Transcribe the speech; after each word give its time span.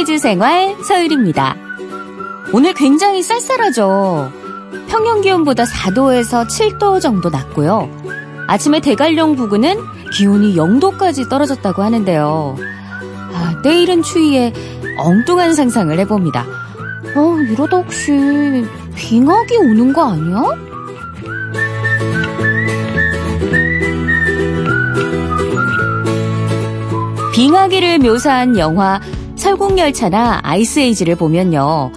퀴즈 0.00 0.16
생활 0.16 0.82
서율입니다. 0.82 1.54
오늘 2.54 2.72
굉장히 2.72 3.22
쌀쌀하죠. 3.22 4.32
평년 4.88 5.20
기온보다 5.20 5.64
4도에서 5.64 6.46
7도 6.48 7.02
정도 7.02 7.28
낮고요. 7.28 7.86
아침에 8.46 8.80
대관령 8.80 9.36
부근은 9.36 9.76
기온이 10.16 10.56
0도까지 10.56 11.28
떨어졌다고 11.28 11.82
하는데요. 11.82 12.56
아, 13.34 13.60
내일은 13.62 14.02
추위에 14.02 14.54
엉뚱한 14.96 15.52
상상을 15.52 15.98
해봅니다. 15.98 16.46
어, 17.14 17.36
이러다 17.50 17.76
혹시 17.76 18.64
빙하기 18.96 19.58
오는 19.58 19.92
거 19.92 20.12
아니야? 20.12 20.44
빙하기를 27.34 27.98
묘사한 27.98 28.56
영화 28.56 28.98
설국열차나 29.40 30.40
아이스에이지를 30.42 31.16
보면요. 31.16 31.90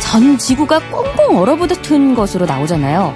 전 0.00 0.38
지구가 0.38 0.80
꽁꽁 0.90 1.38
얼어붙은 1.38 2.14
것으로 2.14 2.44
나오잖아요. 2.46 3.14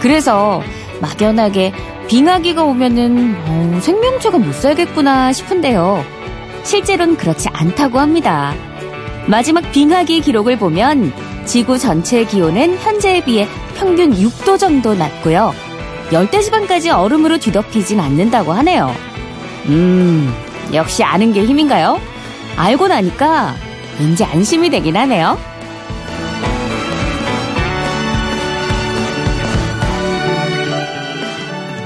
그래서 0.00 0.62
막연하게 1.00 1.72
빙하기가 2.08 2.62
오면은 2.62 3.34
어, 3.46 3.78
생명체가 3.80 4.38
못 4.38 4.54
살겠구나 4.54 5.32
싶은데요. 5.32 6.04
실제로는 6.64 7.16
그렇지 7.16 7.48
않다고 7.52 7.98
합니다. 7.98 8.54
마지막 9.26 9.72
빙하기 9.72 10.20
기록을 10.20 10.58
보면 10.58 11.12
지구 11.46 11.78
전체 11.78 12.24
기온은 12.24 12.76
현재에 12.78 13.24
비해 13.24 13.48
평균 13.76 14.12
6도 14.12 14.58
정도 14.58 14.94
낮고요. 14.94 15.54
열대지방까지 16.12 16.90
얼음으로 16.90 17.38
뒤덮이진 17.38 18.00
않는다고 18.00 18.52
하네요. 18.52 18.94
음, 19.66 20.32
역시 20.74 21.02
아는 21.02 21.32
게 21.32 21.44
힘인가요? 21.44 22.00
알고 22.58 22.88
나니까 22.88 23.54
왠지 24.00 24.24
안심이 24.24 24.68
되긴 24.68 24.96
하네요. 24.96 25.38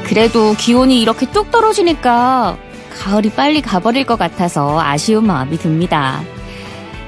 그래도 0.04 0.54
기온이 0.54 1.00
이렇게 1.00 1.26
뚝 1.26 1.50
떨어지니까 1.50 2.56
가을이 2.98 3.30
빨리 3.30 3.60
가버릴 3.62 4.04
것 4.04 4.18
같아서 4.18 4.80
아쉬운 4.80 5.26
마음이 5.26 5.58
듭니다. 5.58 6.22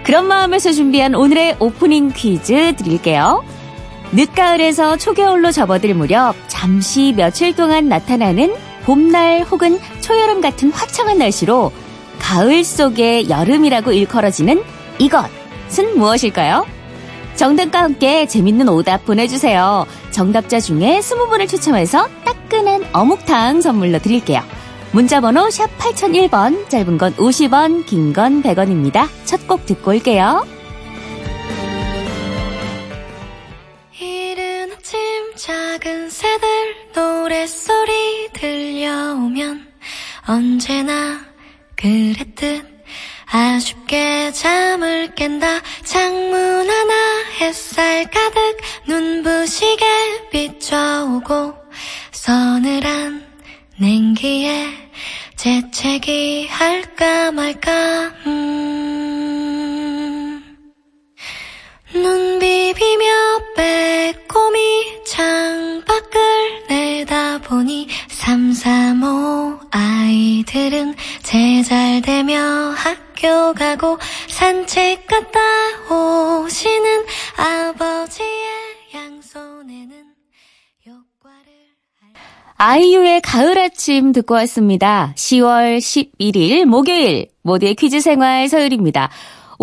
그런 0.04 0.26
마음에서 0.26 0.72
준비한 0.72 1.14
오늘의 1.14 1.56
오프닝 1.58 2.12
퀴즈 2.14 2.76
드릴게요. 2.76 3.42
늦가을에서 4.12 4.96
초겨울로 4.96 5.50
접어들 5.50 5.94
무렵 5.94 6.34
잠시 6.48 7.14
며칠 7.16 7.56
동안 7.56 7.88
나타나는 7.88 8.54
봄날 8.84 9.42
혹은 9.50 9.78
초여름 10.02 10.40
같은 10.40 10.70
화창한 10.70 11.18
날씨로 11.18 11.72
가을 12.18 12.64
속의 12.64 13.28
여름이라고 13.30 13.92
일컬어지는 13.92 14.62
이것은 14.98 15.98
무엇일까요? 15.98 16.66
정답과 17.36 17.82
함께 17.82 18.26
재밌는 18.26 18.68
오답 18.68 19.04
보내주세요. 19.04 19.86
정답자 20.12 20.60
중에 20.60 21.00
20분을 21.00 21.48
추첨해서 21.48 22.08
따끈한 22.24 22.84
어묵탕 22.92 23.60
선물로 23.60 23.98
드릴게요. 23.98 24.40
문자번호 24.92 25.50
샵 25.50 25.76
8001번, 25.78 26.68
짧은 26.68 26.98
건 26.98 27.12
50원, 27.16 27.84
긴 27.86 28.12
건 28.12 28.42
100원입니다. 28.44 29.08
첫 29.24 29.48
곡 29.48 29.66
듣고 29.66 29.90
올게요. 29.90 30.46
이른 34.00 34.70
아침 34.72 34.98
작은 35.34 36.10
새들 36.10 36.48
노랫소리 36.94 38.28
들려오면 38.32 39.66
언제나 40.28 41.20
그랬듯 41.76 42.74
아쉽게 43.26 44.32
잠을 44.32 45.14
깬다 45.14 45.60
창문 45.82 46.70
하나 46.70 47.24
햇살 47.40 48.08
가득 48.10 48.56
눈부시게 48.86 50.28
비춰오고 50.30 51.54
서늘한 52.12 53.26
냉기에 53.78 54.68
재채기 55.36 56.46
할까 56.48 57.32
말까 57.32 58.12
음. 58.26 58.64
눈 61.92 62.38
비비며 62.38 63.04
빼꼼히 63.56 65.03
창밖을 65.14 66.66
내다보니 66.68 67.86
삼삼오 68.08 69.60
아이들은 69.70 70.96
제잘되며 71.22 72.36
학교 72.76 73.54
가고 73.54 73.96
산책 74.28 75.06
갔다 75.06 75.38
오시는 75.94 77.04
아버지의 77.36 78.28
양손에는 78.92 80.04
효과를 80.84 81.52
아이유의 82.56 83.20
가을 83.20 83.56
아침 83.56 84.10
듣고 84.10 84.34
왔습니다. 84.34 85.12
10월 85.16 85.78
11일 85.78 86.64
목요일 86.64 87.28
모두의 87.42 87.76
퀴즈 87.76 88.00
생활 88.00 88.48
서율입니다. 88.48 89.10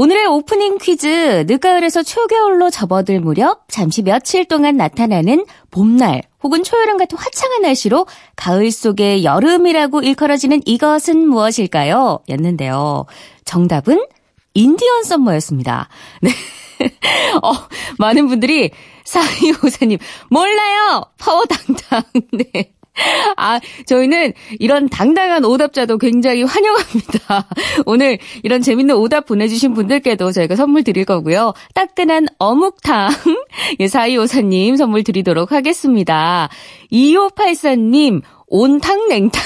오늘의 0.02 0.26
오프닝 0.26 0.80
퀴즈 0.80 1.46
늦가을에서 1.48 2.02
초겨울로 2.02 2.72
접어들 2.72 3.20
무렵 3.20 3.66
잠시 3.68 4.02
며칠 4.02 4.46
동안 4.46 4.76
나타나는 4.76 5.46
봄날 5.70 6.24
혹은 6.42 6.64
초여름 6.64 6.98
같은 6.98 7.20
화창한 7.20 7.62
날씨로 7.62 8.08
가을 8.36 8.72
속의 8.72 9.24
여름이라고 9.24 10.02
일컬어지는 10.02 10.62
이것은 10.66 11.28
무엇일까요? 11.28 12.18
였는데요. 12.30 13.06
정답은 13.46 14.04
인디언 14.56 15.04
썸머였습니다. 15.04 15.88
네. 16.24 16.32
어, 17.44 17.52
많은 18.00 18.28
분들이 18.28 18.72
사이오사님 19.04 20.00
몰라요. 20.32 21.04
파워당당. 21.20 22.02
네. 22.34 22.74
아, 23.38 23.60
저희는 23.86 24.34
이런 24.60 24.90
당당한 24.90 25.46
오답자도 25.46 25.98
굉장히 25.98 26.44
환영합니다. 26.44 27.48
오늘 27.86 28.20
이런 28.44 28.62
재밌는 28.62 28.96
오답 28.96 29.26
보내주신 29.26 29.74
분들께도 29.74 30.32
저희가 30.32 30.56
선물 30.56 30.84
드릴 30.84 31.06
거고요. 31.06 31.54
따끈한 31.74 32.28
어묵탕, 32.38 33.10
예, 33.80 33.88
사이오사님 33.88 34.76
선물 34.76 35.04
드리도록 35.04 35.52
하겠습니다. 35.52 36.50
2584님, 36.92 38.22
온탕 38.48 39.08
냉탕. 39.08 39.42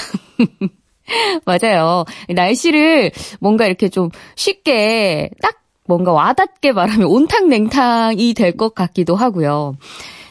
맞아요. 1.45 2.03
날씨를 2.29 3.11
뭔가 3.39 3.67
이렇게 3.67 3.89
좀 3.89 4.09
쉽게 4.35 5.29
딱 5.41 5.55
뭔가 5.87 6.11
와닿게 6.11 6.71
말하면 6.71 7.05
온탕 7.07 7.47
냉탕이 7.49 8.33
될 8.33 8.57
것 8.57 8.73
같기도 8.73 9.15
하고요. 9.15 9.75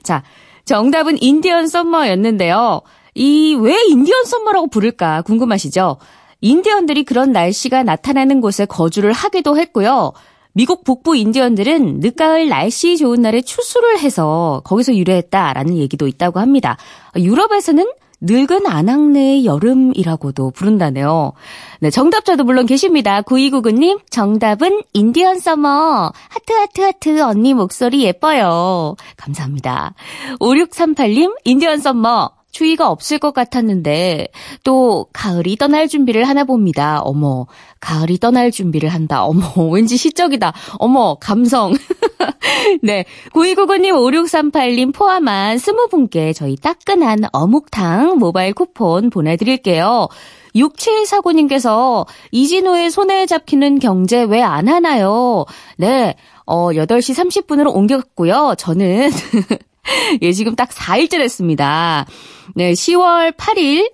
자, 0.03 0.25
정답은 0.65 1.23
인디언 1.23 1.69
썸머였는데요. 1.69 2.81
이 3.15 3.55
왜 3.55 3.77
인디언 3.89 4.25
썸머라고 4.25 4.69
부를까 4.69 5.23
궁금하시죠? 5.23 5.99
인디언들이 6.41 7.05
그런 7.05 7.33
날씨가 7.33 7.83
나타나는 7.85 8.41
곳에 8.41 8.67
거주를 8.67 9.13
하기도 9.13 9.57
했고요. 9.59 10.13
미국 10.53 10.85
북부 10.85 11.17
인디언들은 11.17 12.01
늦가을 12.01 12.49
날씨 12.49 12.97
좋은 12.97 13.23
날에 13.23 13.41
추수를 13.41 13.99
해서 13.99 14.61
거기서 14.65 14.95
유래했다라는 14.95 15.77
얘기도 15.79 16.07
있다고 16.07 16.39
합니다. 16.39 16.77
유럽에서는 17.17 17.87
늙은 18.21 18.67
아낙네의 18.67 19.45
여름이라고도 19.45 20.53
부른다네요. 20.53 21.33
네, 21.81 21.91
정답자도 21.91 22.45
물론 22.45 22.67
계십니다. 22.67 23.21
9299님, 23.23 24.01
정답은 24.11 24.83
인디언 24.93 25.41
서머. 25.41 26.13
하트, 26.29 26.53
하트, 26.53 26.81
하트, 26.81 27.21
언니 27.21 27.53
목소리 27.53 28.03
예뻐요. 28.05 28.95
감사합니다. 29.17 29.95
5638님, 30.41 31.35
인디언 31.45 31.79
서머. 31.81 32.31
추위가 32.55 32.89
없을 32.89 33.19
것 33.19 33.35
같았는데 33.35 34.29
또 34.63 35.07
가을이 35.13 35.57
떠날 35.57 35.89
준비를 35.89 36.25
하나 36.25 36.45
봅니다. 36.45 37.01
어머, 37.03 37.47
가을이 37.81 38.19
떠날 38.19 38.51
준비를 38.53 38.89
한다. 38.89 39.25
어머, 39.25 39.43
왠지 39.71 39.97
시적이다. 39.97 40.53
어머, 40.79 41.17
감성. 41.17 41.75
네, 42.83 43.05
9299님, 43.35 43.91
5638님 44.53 44.95
포함한 44.95 45.57
20분께 45.57 46.35
저희 46.35 46.55
따끈한 46.57 47.25
어묵탕 47.33 48.19
모바일 48.19 48.55
쿠폰 48.55 49.11
보내드릴게요. 49.11 50.07
6749님께서 50.55 52.07
이진호의 52.31 52.93
손에 52.93 53.27
잡히는 53.27 53.81
경제 53.81 54.23
왜 54.23 54.41
안 54.43 54.69
하나요? 54.69 55.45
네, 55.77 56.15
어, 56.47 56.69
8시 56.69 57.43
30분으로 57.45 57.75
옮겼고요. 57.75 58.55
저는 58.57 59.11
예, 60.23 60.33
지금 60.33 60.55
딱 60.55 60.71
4일째 60.71 61.19
됐습니다. 61.19 62.07
네, 62.55 62.73
10월 62.73 63.37
8일 63.37 63.91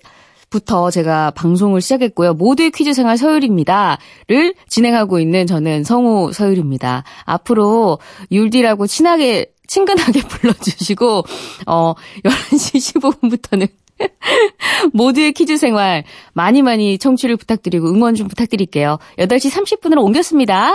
부터 0.49 0.91
제가 0.91 1.31
방송을 1.31 1.81
시작했고요. 1.81 2.33
모두의 2.33 2.71
퀴즈 2.71 2.93
생활 2.93 3.17
서율입니다.를 3.17 4.53
진행하고 4.67 5.19
있는 5.19 5.47
저는 5.47 5.83
성우 5.83 6.33
서율입니다. 6.33 7.03
앞으로 7.23 7.99
율디라고 8.31 8.85
친하게, 8.85 9.53
친근하게 9.67 10.21
불러주시고, 10.27 11.23
어, 11.67 11.93
11시 12.25 12.99
15분부터는 12.99 13.69
모두의 14.93 15.31
퀴즈 15.31 15.57
생활 15.57 16.03
많이 16.33 16.61
많이 16.61 16.97
청취를 16.97 17.37
부탁드리고 17.37 17.87
응원 17.87 18.15
좀 18.15 18.27
부탁드릴게요. 18.27 18.97
8시 19.17 19.51
30분으로 19.51 20.03
옮겼습니다. 20.03 20.73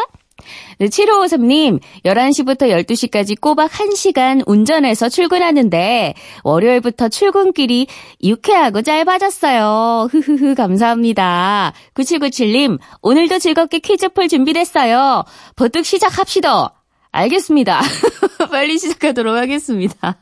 네, 0.78 0.86
7553님, 0.86 1.80
11시부터 2.04 2.62
12시까지 2.84 3.40
꼬박 3.40 3.70
1시간 3.70 4.42
운전해서 4.46 5.08
출근하는데, 5.08 6.14
월요일부터 6.44 7.08
출근길이 7.08 7.86
유쾌하고 8.22 8.82
짧아졌어요. 8.82 10.08
흐흐흐, 10.10 10.54
감사합니다. 10.54 11.72
9797님, 11.94 12.78
오늘도 13.02 13.38
즐겁게 13.38 13.78
퀴즈 13.78 14.08
풀 14.10 14.28
준비됐어요. 14.28 15.24
버뜩 15.56 15.84
시작합시다. 15.84 16.72
알겠습니다. 17.12 17.80
빨리 18.50 18.78
시작하도록 18.78 19.36
하겠습니다. 19.36 20.16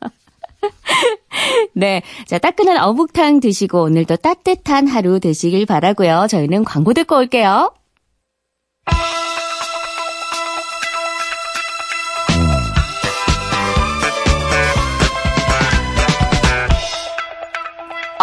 네. 1.74 2.02
자, 2.26 2.38
따끈한 2.38 2.78
어묵탕 2.78 3.40
드시고 3.40 3.82
오늘도 3.82 4.16
따뜻한 4.16 4.86
하루 4.86 5.20
되시길 5.20 5.66
바라고요. 5.66 6.26
저희는 6.28 6.64
광고 6.64 6.92
듣고 6.94 7.16
올게요. 7.16 7.72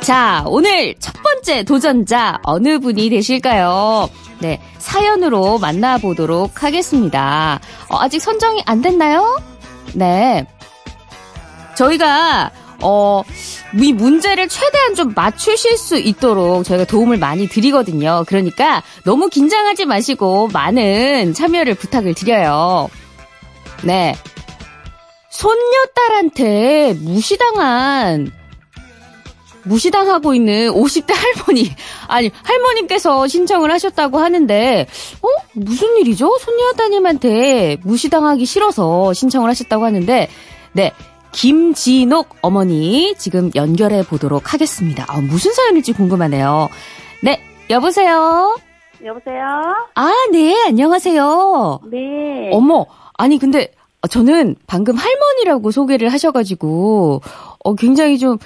자, 0.00 0.42
오늘 0.46 0.94
첫 0.98 1.12
번째 1.22 1.62
도전자 1.64 2.38
어느 2.42 2.78
분이 2.78 3.10
되실까요? 3.10 4.08
네, 4.40 4.60
사연으로 4.78 5.58
만나보도록 5.58 6.64
하겠습니다. 6.64 7.60
어, 7.90 7.98
아직 8.00 8.20
선정이 8.20 8.62
안 8.64 8.80
됐나요? 8.80 9.40
네. 9.94 10.46
저희가 11.76 12.50
어, 12.82 13.22
이 13.78 13.92
문제를 13.92 14.48
최대한 14.48 14.94
좀 14.94 15.12
맞추실 15.14 15.76
수 15.76 15.98
있도록 15.98 16.64
저희가 16.64 16.86
도움을 16.86 17.18
많이 17.18 17.46
드리거든요. 17.46 18.24
그러니까 18.26 18.82
너무 19.04 19.28
긴장하지 19.28 19.84
마시고 19.84 20.48
많은 20.48 21.34
참여를 21.34 21.74
부탁을 21.74 22.14
드려요. 22.14 22.88
네. 23.82 24.16
손녀딸한테 25.30 26.94
무시당한 26.94 28.32
무시당하고 29.70 30.34
있는 30.34 30.72
50대 30.72 31.14
할머니. 31.14 31.70
아니, 32.08 32.30
할머님께서 32.42 33.28
신청을 33.28 33.70
하셨다고 33.70 34.18
하는데, 34.18 34.86
어? 35.22 35.28
무슨 35.52 35.96
일이죠? 35.98 36.36
손녀 36.40 36.72
따님한테 36.72 37.78
무시당하기 37.84 38.44
싫어서 38.44 39.12
신청을 39.12 39.48
하셨다고 39.50 39.84
하는데, 39.84 40.28
네. 40.72 40.92
김진옥 41.32 42.38
어머니 42.42 43.14
지금 43.16 43.52
연결해 43.54 44.02
보도록 44.02 44.52
하겠습니다. 44.52 45.04
아, 45.06 45.20
무슨 45.20 45.52
사연일지 45.52 45.92
궁금하네요. 45.92 46.68
네, 47.22 47.40
여보세요? 47.70 48.58
여보세요? 49.04 49.44
아, 49.94 50.12
네, 50.32 50.66
안녕하세요. 50.66 51.82
네. 51.88 52.50
어머, 52.52 52.86
아니, 53.16 53.38
근데 53.38 53.72
저는 54.10 54.56
방금 54.66 54.96
할머니라고 54.96 55.70
소개를 55.70 56.08
하셔가지고, 56.08 57.22
어, 57.62 57.74
굉장히 57.76 58.18
좀, 58.18 58.38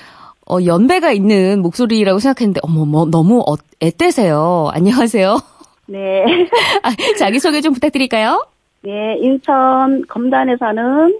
어, 0.46 0.58
연배가 0.64 1.12
있는 1.12 1.62
목소리라고 1.62 2.18
생각했는데, 2.18 2.60
어머, 2.62 2.84
뭐, 2.84 3.06
너무 3.06 3.40
어, 3.40 3.54
애떼세요. 3.80 4.68
안녕하세요. 4.72 5.38
네. 5.86 6.24
아, 6.82 6.90
자기소개 7.18 7.60
좀 7.60 7.72
부탁드릴까요? 7.72 8.46
네, 8.82 9.16
인천 9.20 10.06
검단에 10.06 10.56
사는, 10.58 11.18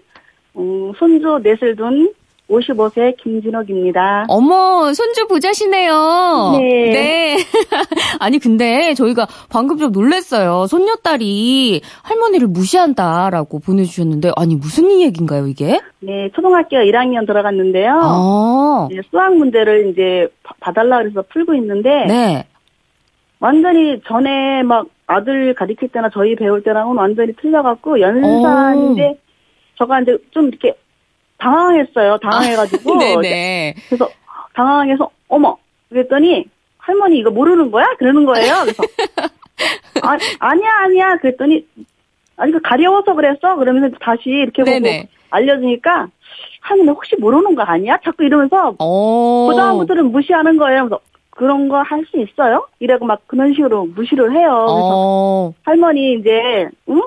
음, 0.56 0.92
손주 0.98 1.40
넷을 1.42 1.76
둔 1.76 2.12
55세 2.48 3.16
김진옥입니다. 3.22 4.26
어머, 4.28 4.92
손주 4.92 5.26
부자시네요. 5.28 6.52
네. 6.58 6.92
네. 6.92 7.36
아니, 8.20 8.38
근데 8.38 8.92
저희가 8.94 9.26
방금 9.48 9.78
좀 9.78 9.92
놀랐어요. 9.92 10.66
손녀딸이 10.66 11.80
할머니를 12.02 12.48
무시한다라고 12.48 13.60
보내주셨는데, 13.60 14.32
아니, 14.36 14.56
무슨 14.56 15.00
얘기인가요, 15.00 15.46
이게? 15.46 15.80
네, 16.00 16.30
초등학교 16.34 16.76
1학년 16.76 17.26
들어갔는데요. 17.26 17.98
아, 18.02 18.88
네, 18.90 19.00
수학 19.10 19.34
문제를 19.34 19.88
이제 19.88 20.28
봐- 20.42 20.54
봐달라 20.60 20.98
그래서 20.98 21.22
풀고 21.32 21.54
있는데, 21.54 22.04
네. 22.06 22.46
완전히 23.40 24.00
전에 24.06 24.62
막 24.62 24.86
아들 25.06 25.54
가르칠 25.54 25.88
때나 25.88 26.10
저희 26.12 26.36
배울 26.36 26.62
때랑은 26.62 26.96
완전히 26.96 27.32
틀려갖고, 27.40 28.00
연산인데, 28.00 29.18
저가 29.76 30.00
이제 30.02 30.16
좀 30.30 30.48
이렇게 30.48 30.74
당황했어요. 31.38 32.18
당황해가지고. 32.18 32.96
네네. 32.98 33.74
그래서 33.88 34.08
당황해서 34.54 35.10
어머 35.28 35.56
그랬더니 35.88 36.44
할머니 36.78 37.18
이거 37.18 37.30
모르는 37.30 37.70
거야? 37.70 37.86
그러는 37.98 38.24
거예요. 38.24 38.54
그래서 38.62 38.82
아, 40.02 40.16
아니야 40.40 40.70
아니야 40.84 41.16
그랬더니 41.18 41.66
아니 42.36 42.52
그 42.52 42.60
가려워서 42.60 43.14
그랬어? 43.14 43.56
그러면서 43.56 43.96
다시 44.00 44.22
이렇게 44.28 44.62
보고 44.64 44.70
네네. 44.78 45.08
알려주니까 45.30 46.08
할머니 46.60 46.88
혹시 46.90 47.16
모르는 47.16 47.54
거 47.54 47.62
아니야? 47.62 47.98
자꾸 48.04 48.24
이러면서 48.24 48.74
어. 48.78 49.46
그다음부터는 49.50 50.12
무시하는 50.12 50.56
거예요. 50.56 50.88
그래서 50.88 51.00
그런 51.30 51.68
거 51.68 51.82
할 51.82 52.04
수 52.10 52.18
있어요? 52.20 52.66
이래고 52.78 53.06
막 53.06 53.20
그런 53.26 53.52
식으로 53.54 53.86
무시를 53.86 54.32
해요. 54.36 54.50
그래서 54.68 54.92
어. 54.94 55.52
할머니 55.64 56.14
이제 56.14 56.68
응? 56.88 57.02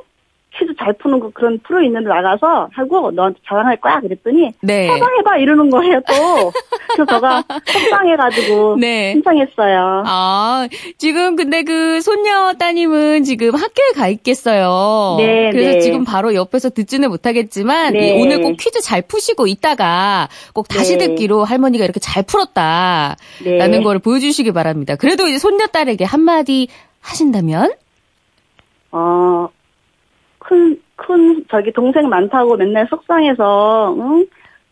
퀴즈 0.58 0.74
잘 0.80 0.94
푸는 0.94 1.20
거 1.20 1.30
그런 1.34 1.60
프로 1.60 1.82
있는데 1.84 2.10
나가서 2.10 2.70
하고 2.74 3.12
너한테 3.12 3.40
자랑할 3.48 3.78
거야 3.78 4.00
그랬더니 4.00 4.52
네. 4.62 4.90
해봐 4.90 5.38
이러는 5.38 5.70
거예요 5.70 6.02
또. 6.08 6.52
그래서 6.94 7.14
제가 7.16 7.44
속상해가지고 7.66 8.78
네. 8.80 9.14
신청했어요. 9.14 10.04
아, 10.06 10.68
지금 10.98 11.36
근데 11.36 11.64
그 11.64 12.02
손녀 12.02 12.54
따님은 12.54 13.24
지금 13.24 13.54
학교에 13.54 13.92
가 13.96 14.08
있겠어요. 14.08 15.16
네, 15.20 15.52
그래서 15.52 15.72
네. 15.74 15.80
지금 15.80 16.04
바로 16.04 16.34
옆에서 16.34 16.70
듣지는 16.70 17.10
못하겠지만 17.10 17.94
네. 17.94 18.10
이 18.10 18.22
오늘 18.22 18.42
꼭 18.42 18.58
퀴즈 18.58 18.82
잘 18.82 19.02
푸시고 19.02 19.48
있다가 19.48 20.30
꼭 20.54 20.68
다시 20.68 20.98
네. 20.98 21.08
듣기로 21.08 21.44
할머니가 21.44 21.84
이렇게 21.84 22.00
잘 22.00 22.24
풀었다라는 22.24 23.16
네. 23.44 23.82
걸 23.84 24.00
보여주시기 24.00 24.52
바랍니다. 24.52 24.96
그래도 24.96 25.28
이제 25.28 25.38
손녀 25.38 25.68
딸에게 25.68 26.04
한마디 26.04 26.68
하신다면? 27.02 27.74
어, 28.92 29.50
큰, 30.48 30.82
큰, 30.96 31.44
저기 31.52 31.74
동생 31.74 32.08
많다고 32.08 32.56
맨날 32.56 32.88
속상해서, 32.90 33.96
응? 34.00 34.26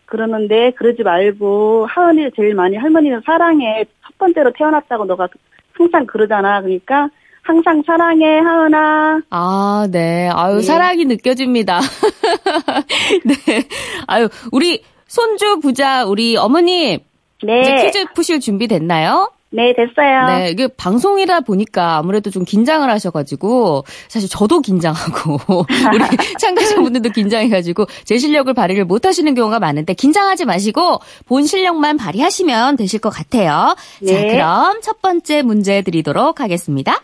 그러는데, 0.05 0.72
그러지 0.72 1.03
말고, 1.03 1.86
하은이를 1.88 2.32
제일 2.36 2.55
많이 2.55 2.77
할머니는 2.77 3.22
사랑해. 3.25 3.86
첫 4.03 4.17
번째로 4.17 4.53
태어났다고 4.53 5.03
너가 5.05 5.27
항상 5.74 6.05
그러잖아. 6.05 6.62
그러니까, 6.62 7.10
항상 7.41 7.84
사랑해, 7.86 8.39
하은아. 8.39 9.22
아, 9.29 9.88
네. 9.91 10.29
아유, 10.34 10.55
네. 10.55 10.62
사랑이 10.62 11.05
느껴집니다. 11.05 11.82
네. 13.25 13.63
아유, 14.08 14.29
우리 14.53 14.82
손주 15.08 15.60
부자, 15.60 16.05
우리 16.05 16.38
어머님. 16.38 17.00
이제 17.44 17.51
네. 17.51 17.86
퀴즈 17.86 18.05
푸실 18.13 18.39
준비 18.39 18.67
됐나요? 18.67 19.29
네, 19.52 19.74
됐어요. 19.74 20.38
네, 20.38 20.50
이게 20.50 20.68
방송이다 20.68 21.42
보니까 21.42 21.98
아무래도 21.98 22.30
좀 22.30 22.44
긴장을 22.44 22.90
하셔가지고, 22.90 23.86
사실 24.08 24.28
저도 24.30 24.60
긴장하고, 24.60 25.38
우리 25.94 26.00
참가자분들도 26.40 27.10
긴장해가지고, 27.12 27.86
제 28.04 28.18
실력을 28.18 28.54
발휘를 28.54 28.86
못 28.86 29.06
하시는 29.06 29.34
경우가 29.34 29.60
많은데, 29.60 29.94
긴장하지 29.94 30.46
마시고, 30.46 31.00
본 31.25 31.46
실력만 31.46 31.98
발휘하시면 31.98 32.75
되실 32.75 33.00
것 33.00 33.10
같아요. 33.12 33.75
자, 34.06 34.14
네. 34.14 34.34
그럼 34.34 34.82
첫 34.82 35.02
번째 35.02 35.42
문제 35.44 35.82
드리도록 35.84 36.42
하겠습니다. 36.42 37.02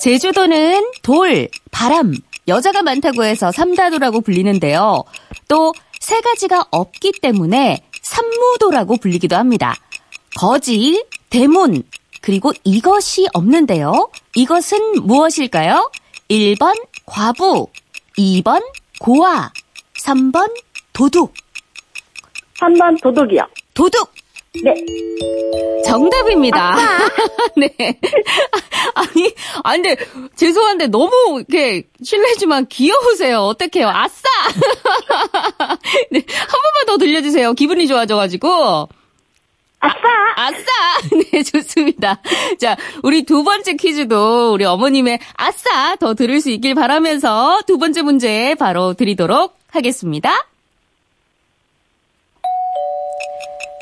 제주도는 0.00 0.90
돌, 1.02 1.48
바람, 1.72 2.14
여자가 2.46 2.82
많다고 2.82 3.24
해서 3.24 3.50
삼다도라고 3.52 4.20
불리는데요. 4.20 5.04
또 5.48 5.72
세 6.00 6.20
가지가 6.22 6.64
없기 6.70 7.12
때문에 7.20 7.82
삼무도라고 8.02 8.96
불리기도 8.96 9.36
합니다. 9.36 9.76
거지, 10.38 11.04
대문, 11.28 11.82
그리고 12.20 12.52
이것이 12.64 13.26
없는데요. 13.34 14.10
이것은 14.34 15.02
무엇일까요? 15.06 15.90
1번 16.28 16.74
과부, 17.06 17.68
2번 18.18 18.62
고아, 19.00 19.52
3번 20.00 20.52
도둑. 20.92 21.32
3번 22.60 23.00
도둑이요. 23.02 23.42
도둑! 23.74 24.12
네. 24.62 24.74
정답입니다. 25.86 26.76
네. 27.56 27.74
아니, 28.94 29.34
아 29.62 29.72
근데 29.72 29.96
죄송한데 30.36 30.88
너무 30.88 31.10
이렇게 31.48 31.84
실례지만 32.02 32.66
귀여우세요. 32.68 33.40
어떡해요? 33.42 33.88
아싸! 33.88 34.28
네, 36.10 36.24
한 36.28 36.60
번만 36.62 36.86
더 36.86 36.98
들려 36.98 37.22
주세요. 37.22 37.52
기분이 37.54 37.86
좋아져 37.86 38.16
가지고. 38.16 38.88
아싸! 39.80 39.96
아싸! 40.36 40.62
네, 41.32 41.42
좋습니다. 41.42 42.20
자, 42.58 42.76
우리 43.02 43.24
두 43.24 43.42
번째 43.42 43.74
퀴즈도 43.74 44.52
우리 44.52 44.64
어머님의 44.64 45.18
아싸 45.34 45.96
더 45.96 46.14
들을 46.14 46.40
수 46.40 46.50
있길 46.50 46.74
바라면서 46.74 47.60
두 47.66 47.78
번째 47.78 48.02
문제 48.02 48.54
바로 48.56 48.94
드리도록 48.94 49.56
하겠습니다. 49.70 50.46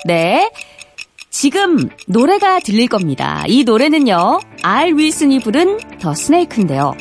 네. 0.04 0.50
지금 1.30 1.88
노래가 2.06 2.58
들릴 2.60 2.88
겁니다. 2.88 3.44
이 3.46 3.64
노래는요, 3.64 4.40
알 4.62 4.94
윌슨이 4.94 5.40
부른 5.40 5.78
더 6.00 6.14
스네이크인데요. 6.14 6.94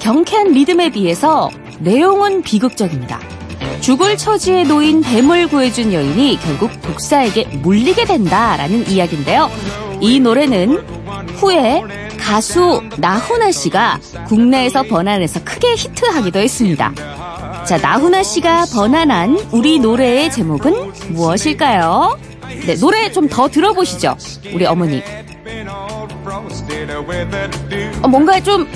경쾌한 0.00 0.52
리듬에 0.52 0.90
비해서 0.90 1.50
내용은 1.80 2.42
비극적입니다. 2.42 3.39
죽을 3.80 4.16
처지에 4.16 4.64
놓인 4.64 5.00
뱀을 5.00 5.48
구해준 5.48 5.92
여인이 5.92 6.38
결국 6.42 6.70
독사에게 6.82 7.44
물리게 7.62 8.04
된다라는 8.04 8.88
이야기인데요. 8.88 9.50
이 10.00 10.20
노래는 10.20 10.84
후에 11.36 11.82
가수 12.18 12.82
나훈아 12.98 13.50
씨가 13.52 13.98
국내에서 14.28 14.82
번안해서 14.84 15.42
크게 15.44 15.74
히트하기도 15.74 16.38
했습니다. 16.38 16.92
자, 17.66 17.76
나훈아 17.78 18.22
씨가 18.22 18.66
번안한 18.74 19.48
우리 19.52 19.78
노래의 19.78 20.30
제목은 20.30 20.92
무엇일까요? 21.08 22.18
네, 22.66 22.74
노래 22.76 23.10
좀 23.12 23.28
더 23.28 23.48
들어보시죠. 23.48 24.16
우리 24.52 24.64
어머니. 24.66 25.02
어, 28.02 28.08
뭔가 28.08 28.40
좀 28.40 28.66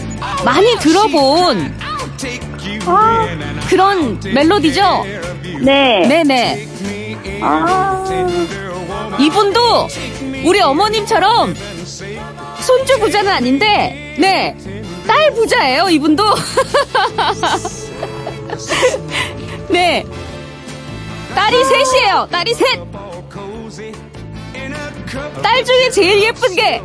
많이 0.45 0.75
들어본 0.79 1.75
아, 2.87 3.27
그런 3.69 4.21
멜로디죠? 4.23 5.05
네. 5.63 6.07
네네. 6.07 6.69
아, 7.43 8.05
이분도 9.19 9.89
우리 10.45 10.61
어머님처럼 10.61 11.55
손주 12.61 12.99
부자는 12.99 13.31
아닌데, 13.31 14.15
네. 14.19 14.57
딸 15.07 15.33
부자예요, 15.35 15.89
이분도. 15.89 16.25
네. 19.69 20.05
딸이 21.35 21.65
셋이에요, 21.65 22.29
딸이 22.31 22.55
셋. 22.55 22.81
딸 25.43 25.65
중에 25.65 25.91
제일 25.91 26.23
예쁜 26.23 26.55
게, 26.55 26.83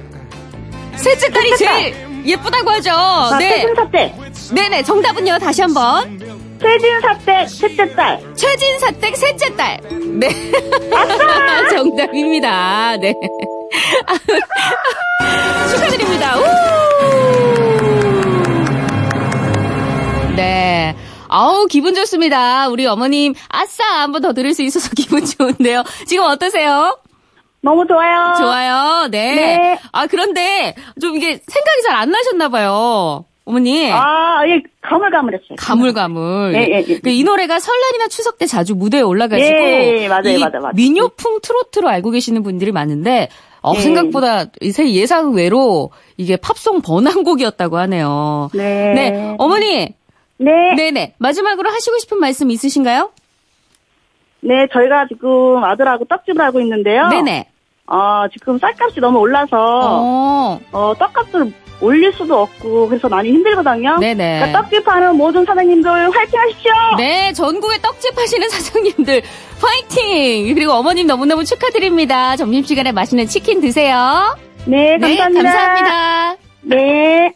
셋째 0.96 1.30
딸이 1.30 1.58
제일 1.58 2.10
예쁘다고 2.26 2.70
하죠. 2.72 2.92
아, 2.92 3.38
네. 3.38 3.62
최진사댁. 3.62 4.29
네네, 4.54 4.84
정답은요, 4.84 5.38
다시 5.40 5.62
한 5.62 5.74
번. 5.74 6.20
최진사댁, 6.60 7.50
셋째 7.50 7.96
딸. 7.96 8.20
최진사댁 8.36 9.16
셋째 9.16 9.56
딸. 9.56 9.80
네. 10.20 10.30
정답입니다. 11.70 12.98
네. 12.98 13.14
축하드립니다. 15.72 16.36
우! 16.38 16.44
네. 20.36 20.96
아우, 21.30 21.66
기분 21.68 21.94
좋습니다. 21.96 22.68
우리 22.70 22.86
어머님, 22.88 23.34
아싸! 23.50 23.84
한번 24.02 24.22
더 24.22 24.34
들을 24.34 24.54
수 24.54 24.64
있어서 24.64 24.90
기분 24.98 25.24
좋은데요. 25.26 25.84
지금 26.08 26.26
어떠세요? 26.26 26.98
너무 27.62 27.86
좋아요. 27.88 28.36
좋아요. 28.38 29.08
네. 29.12 29.36
네. 29.36 29.80
아, 29.92 30.08
그런데 30.08 30.76
좀 31.02 31.16
이게 31.18 31.28
생각이 31.46 31.82
잘 31.88 31.96
안 31.96 32.10
나셨나 32.12 32.48
봐요. 32.50 33.26
어머니. 33.50 33.92
아, 33.92 34.48
예, 34.48 34.62
가물가물했어요. 34.82 35.56
가물가물. 35.58 36.54
예, 36.54 36.60
예, 36.60 36.86
예. 36.88 37.00
그이 37.00 37.24
노래가 37.24 37.60
설날이나 37.60 38.08
추석 38.08 38.38
때 38.38 38.46
자주 38.46 38.76
무대에 38.76 39.02
올라가지고 39.02 39.50
예, 39.50 40.04
예, 40.04 40.08
맞아요, 40.08 40.22
이 40.28 40.38
맞아요, 40.40 40.62
맞아요. 40.62 40.74
민요풍 40.76 41.40
트로트로 41.42 41.90
알고 41.90 42.12
계시는 42.12 42.44
분들이 42.44 42.72
많은데 42.72 43.30
어, 43.64 43.74
예. 43.76 43.80
생각보다 43.80 44.46
새 44.72 44.92
예상 44.92 45.34
외로 45.34 45.90
이게 46.16 46.38
팝송 46.38 46.84
번안곡이었다고 46.84 47.78
하네요. 47.80 48.52
네. 48.54 48.94
네, 48.94 49.36
어머니. 49.40 49.96
네. 50.38 50.76
네네. 50.76 51.16
마지막으로 51.18 51.72
하시고 51.72 51.98
싶은 51.98 52.20
말씀 52.20 52.52
있으신가요? 52.52 53.10
네, 54.42 54.68
저희가 54.72 55.08
지금 55.08 55.64
아들하고 55.64 56.06
떡집을 56.06 56.40
하고 56.40 56.62
있는데요. 56.62 57.08
네네. 57.08 57.50
어, 57.92 58.28
지금 58.32 58.60
쌀값이 58.60 59.00
너무 59.00 59.20
올라서, 59.20 59.58
어, 59.58 60.60
어, 60.72 60.94
떡값을 61.00 61.52
올릴 61.82 62.14
수도 62.14 62.42
없고, 62.42 62.88
그래서 62.88 63.10
많이 63.10 63.30
힘들거든요. 63.30 63.98
네네. 64.00 64.40
그러니까 64.40 64.62
떡집 64.62 64.88
하는 64.88 65.16
모든 65.16 65.44
사장님들 65.46 65.90
화이팅 65.90 66.40
하십시오! 66.40 66.72
네, 66.98 67.34
전국의 67.34 67.80
떡집 67.82 68.18
하시는 68.18 68.48
사장님들 68.50 69.22
파이팅! 69.60 70.54
그리고 70.54 70.74
어머님 70.74 71.08
너무너무 71.08 71.44
축하드립니다. 71.44 72.36
점심시간에 72.36 72.92
맛있는 72.92 73.28
치킨 73.28 73.60
드세요. 73.62 74.38
네, 74.66 74.98
감사합니다. 75.00 75.42
네, 75.42 75.50
감사합니다. 75.50 76.36
네. 76.62 77.34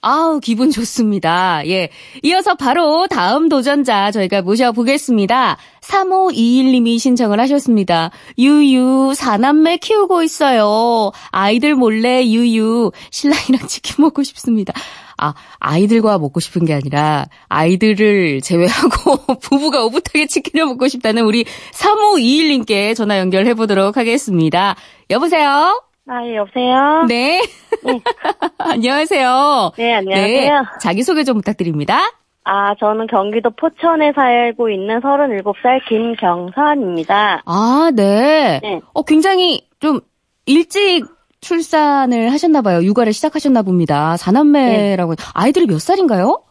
아우, 0.00 0.38
기분 0.38 0.70
좋습니다. 0.70 1.66
예. 1.66 1.88
이어서 2.22 2.54
바로 2.54 3.08
다음 3.08 3.48
도전자 3.48 4.12
저희가 4.12 4.42
모셔보겠습니다. 4.42 5.56
3521님이 5.80 7.00
신청을 7.00 7.40
하셨습니다. 7.40 8.10
유유, 8.38 9.14
사남매 9.16 9.78
키우고 9.78 10.22
있어요. 10.22 11.10
아이들 11.30 11.74
몰래 11.74 12.24
유유, 12.24 12.92
신랑이랑 13.10 13.66
치킨 13.66 13.96
먹고 13.98 14.22
싶습니다. 14.22 14.72
아, 15.16 15.34
아이들과 15.58 16.18
먹고 16.18 16.38
싶은 16.38 16.64
게 16.64 16.74
아니라 16.74 17.26
아이들을 17.48 18.40
제외하고 18.40 19.38
부부가 19.42 19.84
오붓하게 19.84 20.26
치킨을 20.28 20.66
먹고 20.66 20.86
싶다는 20.86 21.24
우리 21.24 21.44
3521님께 21.72 22.94
전화 22.94 23.18
연결해 23.18 23.54
보도록 23.54 23.96
하겠습니다. 23.96 24.76
여보세요? 25.10 25.87
아, 26.10 26.24
예, 26.24 26.36
여보세요? 26.36 27.04
네. 27.06 27.42
안녕하세요. 28.56 29.72
네, 29.76 29.94
안녕하세요. 29.94 30.60
네, 30.60 30.66
자기소개 30.80 31.22
좀 31.24 31.36
부탁드립니다. 31.36 32.00
아, 32.44 32.74
저는 32.76 33.08
경기도 33.08 33.50
포천에 33.50 34.12
살고 34.14 34.70
있는 34.70 35.00
37살 35.00 35.86
김경선입니다. 35.86 37.42
아, 37.44 37.90
네. 37.94 38.58
네. 38.62 38.80
어, 38.94 39.02
굉장히 39.02 39.68
좀 39.80 40.00
일찍 40.46 41.04
출산을 41.42 42.32
하셨나봐요. 42.32 42.84
육아를 42.84 43.12
시작하셨나 43.12 43.60
봅니다. 43.62 44.16
사남매라고. 44.16 45.14
아이들이 45.34 45.66
몇 45.66 45.78
살인가요? 45.78 46.42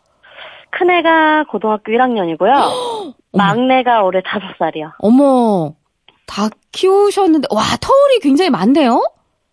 큰애가 0.70 1.46
고등학교 1.50 1.92
1학년이고요. 1.92 3.16
막내가 3.34 4.04
올해 4.04 4.22
5살이요. 4.22 4.92
어머, 5.00 5.74
다 6.28 6.50
키우셨는데, 6.72 7.48
와, 7.50 7.64
터울이 7.82 8.20
굉장히 8.20 8.52
많네요? 8.52 9.02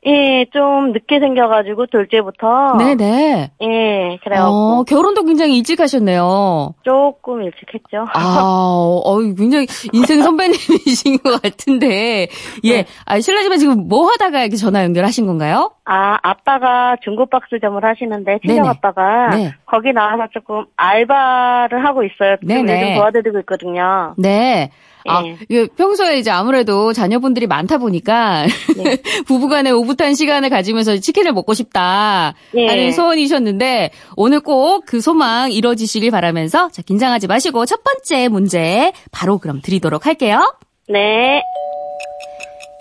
예, 0.07 0.47
좀 0.53 0.93
늦게 0.93 1.19
생겨가지고, 1.21 1.87
둘째부터. 1.87 2.77
네네. 2.77 3.51
예, 3.63 4.19
그래갖고, 4.23 4.55
어, 4.55 4.83
결혼도 4.85 5.25
굉장히 5.25 5.57
일찍 5.57 5.81
하셨네요. 5.81 6.75
조금 6.83 7.43
일찍 7.43 7.73
했죠. 7.73 8.07
아, 8.13 8.41
어, 8.43 9.19
굉장히 9.37 9.67
인생 9.93 10.23
선배님이신 10.23 11.19
것 11.19 11.41
같은데, 11.41 12.29
예. 12.65 12.83
네. 12.83 12.85
아, 13.07 13.21
실례지만 13.21 13.59
지금 13.59 13.89
뭐 13.89 14.09
하다가 14.09 14.43
이렇게 14.43 14.57
전화 14.57 14.85
연결하신 14.85 15.27
건가요? 15.27 15.71
아, 15.87 16.19
아빠가 16.23 16.97
중고박스점을 17.03 17.83
하시는데, 17.83 18.25
네네. 18.25 18.41
친정 18.47 18.69
아빠가 18.69 19.31
네. 19.31 19.53
거기 19.67 19.93
나와서 19.93 20.29
조금 20.33 20.65
알바를 20.77 21.85
하고 21.85 22.03
있어요. 22.05 22.37
좀 22.41 22.49
네네. 22.49 22.83
요즘 22.83 22.95
도와드리고 22.97 23.39
있거든요. 23.41 24.15
네. 24.19 24.71
아, 25.07 25.23
예. 25.51 25.67
평소에 25.67 26.19
이제 26.19 26.31
아무래도 26.31 26.93
자녀분들이 26.93 27.47
많다 27.47 27.79
보니까 27.79 28.47
네. 28.77 28.97
부부간에 29.27 29.71
오붓한 29.71 30.15
시간을 30.15 30.49
가지면서 30.51 30.97
치킨을 30.99 31.33
먹고 31.33 31.53
싶다 31.53 32.35
예. 32.57 32.67
하는 32.67 32.93
소원이셨는데 32.93 33.91
오늘 34.17 34.41
꼭 34.41 34.85
그 34.87 35.01
소망 35.01 35.51
이뤄지시길 35.51 36.11
바라면서 36.11 36.71
자, 36.71 36.83
긴장하지 36.83 37.27
마시고 37.27 37.67
첫 37.67 37.83
번째 37.83 38.29
문제 38.29 38.93
바로 39.11 39.39
그럼 39.39 39.61
드리도록 39.63 40.07
할게요. 40.07 40.55
네. 40.89 41.43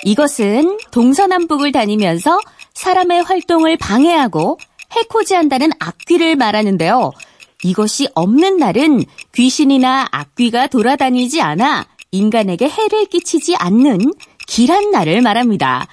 이것은 0.05 0.77
동서남북을 0.91 1.71
다니면서 1.71 2.39
사람의 2.73 3.23
활동을 3.23 3.77
방해하고 3.77 4.59
해코지한다는 4.91 5.71
악귀를 5.79 6.35
말하는데요. 6.35 7.11
이것이 7.63 8.09
없는 8.13 8.57
날은 8.57 9.05
귀신이나 9.33 10.09
악귀가 10.11 10.67
돌아다니지 10.67 11.41
않아 11.41 11.85
인간에게 12.13 12.69
해를 12.69 13.05
끼치지 13.07 13.55
않는 13.57 14.13
길한 14.47 14.91
날을 14.91 15.21
말합니다. 15.21 15.87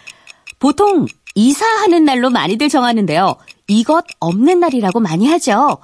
보통 0.59 1.07
이사하는 1.35 2.05
날로 2.05 2.31
많이들 2.31 2.69
정하는데요. 2.69 3.37
이것 3.69 4.05
없는 4.21 4.61
날이라고 4.61 5.01
많이 5.01 5.27
하죠. 5.29 5.79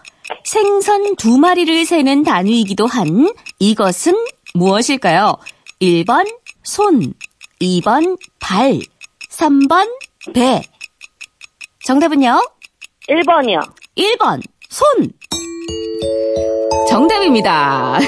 생선 0.45 1.16
두 1.16 1.38
마리를 1.38 1.87
세는 1.87 2.23
단위이기도 2.23 2.87
한 2.87 3.33
이것은 3.59 4.14
무엇일까요? 4.55 5.37
1번 5.81 6.26
손, 6.62 7.14
2번 7.61 8.19
발, 8.38 8.78
3번 9.31 9.88
배. 10.35 10.62
정답은요? 11.85 12.40
1번이요. 13.09 13.61
1번 13.97 14.43
손. 14.69 15.12
정답입니다. 17.00 17.99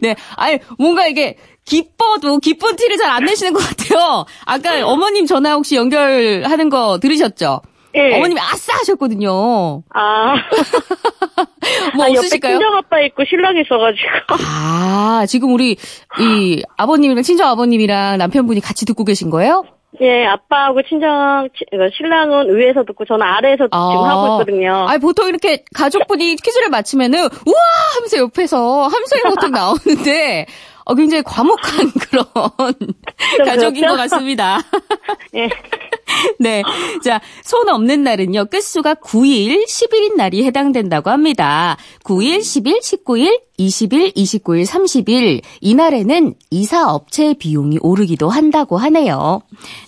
네. 0.00 0.14
아니, 0.36 0.58
뭔가 0.78 1.06
이게 1.06 1.36
기뻐도 1.64 2.38
기쁜 2.38 2.76
티를 2.76 2.96
잘 2.96 3.08
안 3.10 3.24
내시는 3.24 3.52
것 3.52 3.58
같아요. 3.60 4.24
아까 4.46 4.86
어머님 4.86 5.26
전화 5.26 5.52
혹시 5.54 5.76
연결하는 5.76 6.68
거 6.70 6.98
들으셨죠? 7.00 7.60
예. 7.94 8.14
어머님이 8.16 8.38
아싸 8.40 8.74
하셨거든요. 8.74 9.82
아. 9.94 10.34
뭐 11.96 12.04
아, 12.04 12.08
옆에 12.08 12.18
없으실까요? 12.18 12.58
친정 12.58 12.74
아빠 12.76 13.00
있고 13.00 13.24
신랑이 13.28 13.62
있어가지고. 13.62 14.44
아, 14.46 15.24
지금 15.26 15.52
우리 15.52 15.76
이 16.20 16.62
아버님이랑 16.76 17.22
친정 17.22 17.48
아버님이랑 17.48 18.18
남편분이 18.18 18.60
같이 18.60 18.84
듣고 18.86 19.04
계신 19.04 19.30
거예요? 19.30 19.64
예, 20.02 20.26
아빠하고 20.26 20.82
친정, 20.82 21.48
치- 21.56 21.64
어, 21.74 21.88
신랑은 21.96 22.54
위에서 22.54 22.84
듣고 22.84 23.04
저는 23.06 23.22
아래에서 23.26 23.64
지금 23.64 24.04
하고 24.04 24.34
있거든요. 24.34 24.86
아니, 24.86 25.00
보통 25.00 25.28
이렇게 25.28 25.64
가족분이 25.74 26.36
퀴즈를 26.36 26.68
맞히면은, 26.68 27.18
우와! 27.20 27.60
하면서 27.96 28.18
옆에서 28.18 28.82
함성이 28.82 29.22
보통 29.22 29.50
나오는데, 29.50 30.46
어, 30.88 30.94
굉장히 30.94 31.22
과묵한 31.22 31.92
그런 32.10 32.24
가족인 33.44 33.82
그렇죠? 33.82 33.88
것 33.88 33.96
같습니다. 33.96 34.58
예. 35.36 35.50
네. 36.40 36.62
자, 37.04 37.20
손 37.44 37.68
없는 37.68 38.02
날은요, 38.02 38.46
끝수가 38.46 38.94
9일, 38.94 39.66
10일인 39.68 40.16
날이 40.16 40.44
해당된다고 40.44 41.10
합니다. 41.10 41.76
9일, 42.04 42.38
10일, 42.38 42.80
19일, 42.80 43.40
20일, 43.58 44.16
29일, 44.16 44.66
30일. 44.66 45.42
이날에는 45.60 46.34
이사 46.50 46.90
업체의 46.90 47.34
비용이 47.34 47.78
오르기도 47.82 48.30
한다고 48.30 48.78
하네요. 48.78 49.42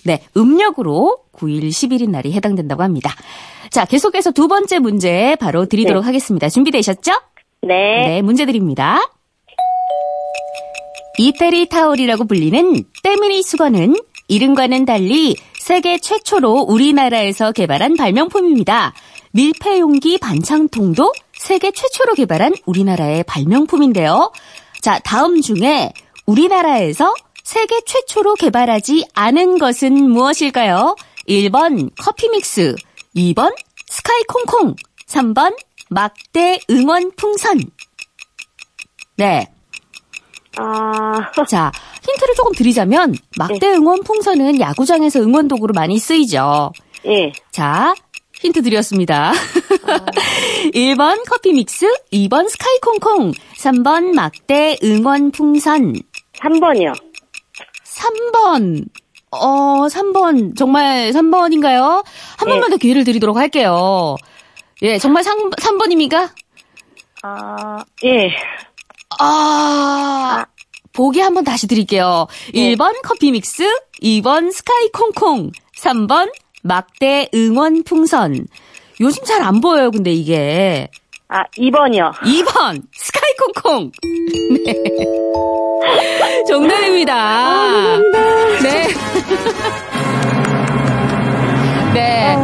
네. 0.05 0.23
음력으로 0.37 1.17
9일, 1.33 1.69
10일인 1.69 2.11
날이 2.11 2.31
해당된다고 2.33 2.83
합니다. 2.83 3.11
자, 3.71 3.85
계속해서 3.85 4.31
두 4.31 4.47
번째 4.47 4.77
문제 4.77 5.35
바로 5.39 5.65
드리도록 5.65 6.03
네. 6.03 6.05
하겠습니다. 6.05 6.47
준비되셨죠? 6.47 7.11
네. 7.63 8.07
네, 8.07 8.21
문제 8.21 8.45
드립니다. 8.45 9.01
이태리 11.17 11.67
타올이라고 11.69 12.25
불리는 12.25 12.83
때밀이 13.03 13.43
수건은 13.43 13.95
이름과는 14.27 14.85
달리 14.85 15.35
세계 15.59 15.97
최초로 15.99 16.61
우리나라에서 16.61 17.51
개발한 17.51 17.97
발명품입니다. 17.97 18.93
밀폐용기 19.31 20.17
반창통도 20.19 21.13
세계 21.33 21.71
최초로 21.71 22.13
개발한 22.15 22.53
우리나라의 22.65 23.23
발명품인데요. 23.23 24.31
자, 24.81 24.99
다음 24.99 25.41
중에 25.41 25.91
우리나라에서 26.25 27.13
세계 27.43 27.81
최초로 27.85 28.35
개발하지 28.35 29.05
않은 29.13 29.57
것은 29.57 30.09
무엇일까요? 30.09 30.95
1번 31.27 31.91
커피 31.97 32.29
믹스, 32.29 32.75
2번 33.15 33.53
스카이 33.87 34.23
콩콩, 34.27 34.75
3번 35.07 35.55
막대 35.89 36.59
응원 36.69 37.11
풍선. 37.17 37.59
네. 39.17 39.50
아, 40.57 41.31
자, 41.47 41.71
힌트를 42.05 42.35
조금 42.35 42.51
드리자면, 42.53 43.15
막대 43.37 43.67
응원 43.73 44.03
풍선은 44.03 44.59
야구장에서 44.59 45.19
응원 45.21 45.47
도구로 45.47 45.73
많이 45.73 45.97
쓰이죠. 45.99 46.71
예. 47.05 47.31
자, 47.51 47.95
힌트 48.39 48.61
드렸습니다. 48.63 49.31
1번 50.73 51.23
커피 51.29 51.53
믹스, 51.53 51.85
2번 52.11 52.49
스카이 52.49 52.79
콩콩, 52.81 53.31
3번 53.31 54.13
막대 54.13 54.77
응원 54.83 55.31
풍선, 55.31 55.93
3번이요. 56.39 56.93
3번. 57.85 58.85
어, 59.31 59.87
3번. 59.87 60.57
정말 60.57 61.11
3번인가요? 61.11 62.03
한 62.37 62.47
네. 62.47 62.53
번만 62.53 62.69
더 62.71 62.77
기회를 62.77 63.03
드리도록 63.03 63.37
할게요. 63.37 64.15
예, 64.81 64.97
정말 64.97 65.23
3, 65.23 65.51
3번입니까? 65.51 66.29
아, 67.23 67.83
예. 68.03 68.31
아, 69.19 70.45
보기 70.93 71.19
한번 71.21 71.43
다시 71.43 71.67
드릴게요. 71.67 72.27
네. 72.53 72.75
1번 72.75 73.01
커피 73.03 73.31
믹스, 73.31 73.63
2번 74.01 74.51
스카이 74.51 74.89
콩콩, 74.91 75.51
3번 75.77 76.31
막대 76.63 77.29
응원 77.33 77.83
풍선. 77.83 78.47
요즘 78.99 79.23
잘 79.23 79.41
안 79.41 79.61
보여요, 79.61 79.89
근데 79.91 80.11
이게. 80.11 80.89
아, 81.27 81.43
2번이요. 81.57 82.13
2번 82.13 82.81
스카이 82.93 83.33
콩콩. 83.39 83.91
네. 84.65 84.73
정답입니다. 86.47 87.13
아, 87.15 87.99
네. 88.61 88.87
네. 91.93 92.35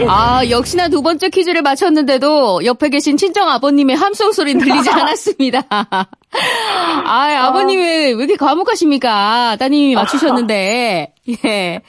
예. 0.00 0.06
아, 0.08 0.48
역시나 0.48 0.88
두 0.88 1.02
번째 1.02 1.28
퀴즈를 1.28 1.62
맞췄는데도 1.62 2.64
옆에 2.64 2.88
계신 2.88 3.16
친정 3.16 3.48
아버님의 3.50 3.96
함성 3.96 4.32
소리는 4.32 4.64
들리지 4.64 4.88
않았습니다. 4.90 5.62
아, 5.70 7.36
아버님 7.42 7.80
왜, 7.80 8.06
왜 8.06 8.10
이렇게 8.10 8.36
과묵하십니까? 8.36 9.56
따님이 9.58 9.94
맞추셨는데. 9.94 11.12
예. 11.44 11.80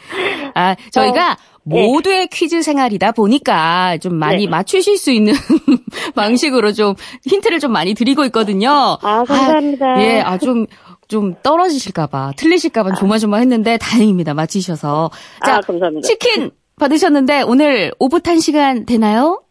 아, 0.54 0.76
저희가 0.92 1.38
모두의 1.64 2.28
퀴즈 2.28 2.62
생활이다 2.62 3.12
보니까 3.12 3.98
좀 4.00 4.16
많이 4.16 4.46
네. 4.46 4.50
맞추실 4.50 4.98
수 4.98 5.12
있는 5.12 5.34
방식으로 6.16 6.74
좀 6.74 6.96
힌트를 7.26 7.60
좀 7.60 7.72
많이 7.72 7.94
드리고 7.94 8.26
있거든요. 8.26 8.98
아, 9.02 9.24
감사합니다. 9.24 9.86
아, 9.86 10.02
예, 10.02 10.22
아, 10.22 10.38
좀, 10.38 10.66
좀 11.08 11.36
떨어지실까봐, 11.44 12.34
틀리실까봐 12.36 12.96
조마조마했는데 12.96 13.78
다행입니다. 13.78 14.34
맞히셔서. 14.34 15.12
자, 15.46 15.58
아, 15.58 15.62
감사합니다. 15.62 16.08
치킨 16.08 16.52
받으셨는데 16.82 17.44
오늘 17.44 17.92
오붓한 18.00 18.40
시간 18.40 18.86
되나요? 18.86 19.44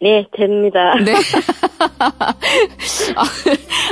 네, 0.00 0.26
됩니다. 0.36 0.94
네. 0.96 1.14
아, 3.16 3.24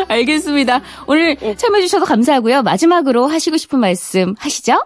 알겠습니다. 0.09 0.83
오늘 1.07 1.37
참여해주셔서 1.37 2.05
감사하고요. 2.05 2.63
마지막으로 2.63 3.27
하시고 3.27 3.57
싶은 3.57 3.79
말씀 3.79 4.35
하시죠? 4.39 4.85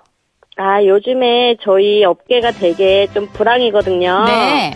아, 0.56 0.84
요즘에 0.84 1.56
저희 1.62 2.04
업계가 2.04 2.52
되게 2.52 3.08
좀 3.14 3.26
불황이거든요. 3.28 4.24
네. 4.26 4.74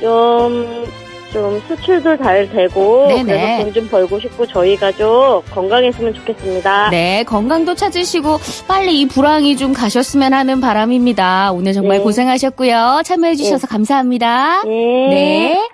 좀, 0.00 0.84
좀 1.32 1.60
수출도 1.66 2.18
잘 2.18 2.48
되고, 2.50 3.06
네네. 3.08 3.24
그래서 3.24 3.64
돈 3.64 3.72
좀 3.72 3.88
벌고 3.88 4.20
싶고, 4.20 4.46
저희 4.46 4.76
가족 4.76 5.42
건강했으면 5.50 6.12
좋겠습니다. 6.14 6.90
네, 6.90 7.24
건강도 7.24 7.74
찾으시고 7.74 8.38
빨리 8.68 9.00
이 9.00 9.06
불황이 9.08 9.56
좀 9.56 9.72
가셨으면 9.72 10.34
하는 10.34 10.60
바람입니다. 10.60 11.52
오늘 11.52 11.72
정말 11.72 11.98
네. 11.98 12.04
고생하셨고요. 12.04 13.02
참여해 13.04 13.36
주셔서 13.36 13.66
감사합니다. 13.66 14.62
네. 14.64 14.70
네. 14.70 15.68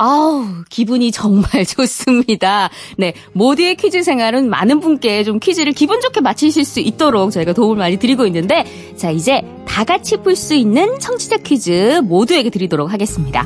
아우, 0.00 0.44
기분이 0.70 1.10
정말 1.10 1.48
좋습니다. 1.66 2.70
네. 2.96 3.14
모두의 3.32 3.74
퀴즈 3.74 4.02
생활은 4.04 4.48
많은 4.48 4.78
분께 4.78 5.24
좀 5.24 5.40
퀴즈를 5.40 5.72
기분 5.72 6.00
좋게 6.00 6.20
맞히실 6.20 6.64
수 6.64 6.78
있도록 6.78 7.32
저희가 7.32 7.52
도움을 7.52 7.76
많이 7.78 7.96
드리고 7.96 8.24
있는데, 8.26 8.64
자, 8.96 9.10
이제 9.10 9.42
다 9.66 9.82
같이 9.82 10.16
풀 10.18 10.36
수 10.36 10.54
있는 10.54 10.98
청취자 11.00 11.38
퀴즈 11.38 12.00
모두에게 12.04 12.48
드리도록 12.50 12.92
하겠습니다. 12.92 13.44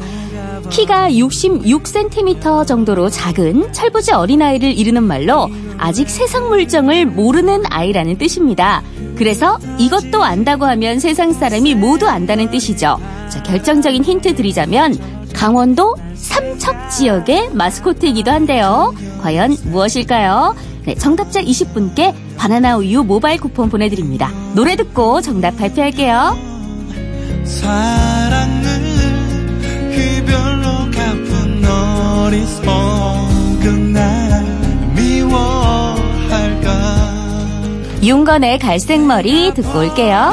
키가 0.72 1.10
66cm 1.10 2.66
정도로 2.66 3.10
작은 3.10 3.74
철부지 3.74 4.12
어린아이를 4.12 4.72
이르는 4.76 5.02
말로 5.02 5.50
아직 5.76 6.08
세상 6.08 6.48
물정을 6.48 7.04
모르는 7.04 7.64
아이라는 7.68 8.16
뜻입니다. 8.16 8.82
그래서 9.14 9.58
이것도 9.78 10.22
안다고 10.24 10.64
하면 10.64 10.98
세상 10.98 11.34
사람이 11.34 11.74
모두 11.74 12.08
안다는 12.08 12.50
뜻이죠. 12.50 12.98
자, 13.28 13.42
결정적인 13.42 14.02
힌트 14.02 14.34
드리자면 14.34 14.96
강원도 15.34 15.94
삼척 16.14 16.90
지역의 16.90 17.50
마스코트이기도 17.52 18.30
한데요. 18.30 18.94
과연 19.20 19.54
무엇일까요? 19.64 20.56
네, 20.86 20.94
정답자 20.94 21.42
20분께 21.42 22.14
바나나 22.38 22.78
우유 22.78 23.04
모바일 23.04 23.38
쿠폰 23.38 23.68
보내드립니다. 23.68 24.30
노래 24.54 24.74
듣고 24.76 25.20
정답 25.20 25.54
발표할게요. 25.58 26.34
사랑을 27.44 28.71
어리석은 32.22 33.92
날 33.92 34.44
미워할까 34.94 36.72
윤건의 38.00 38.58
갈색머리 38.60 39.54
듣고 39.54 39.80
올게요. 39.80 40.32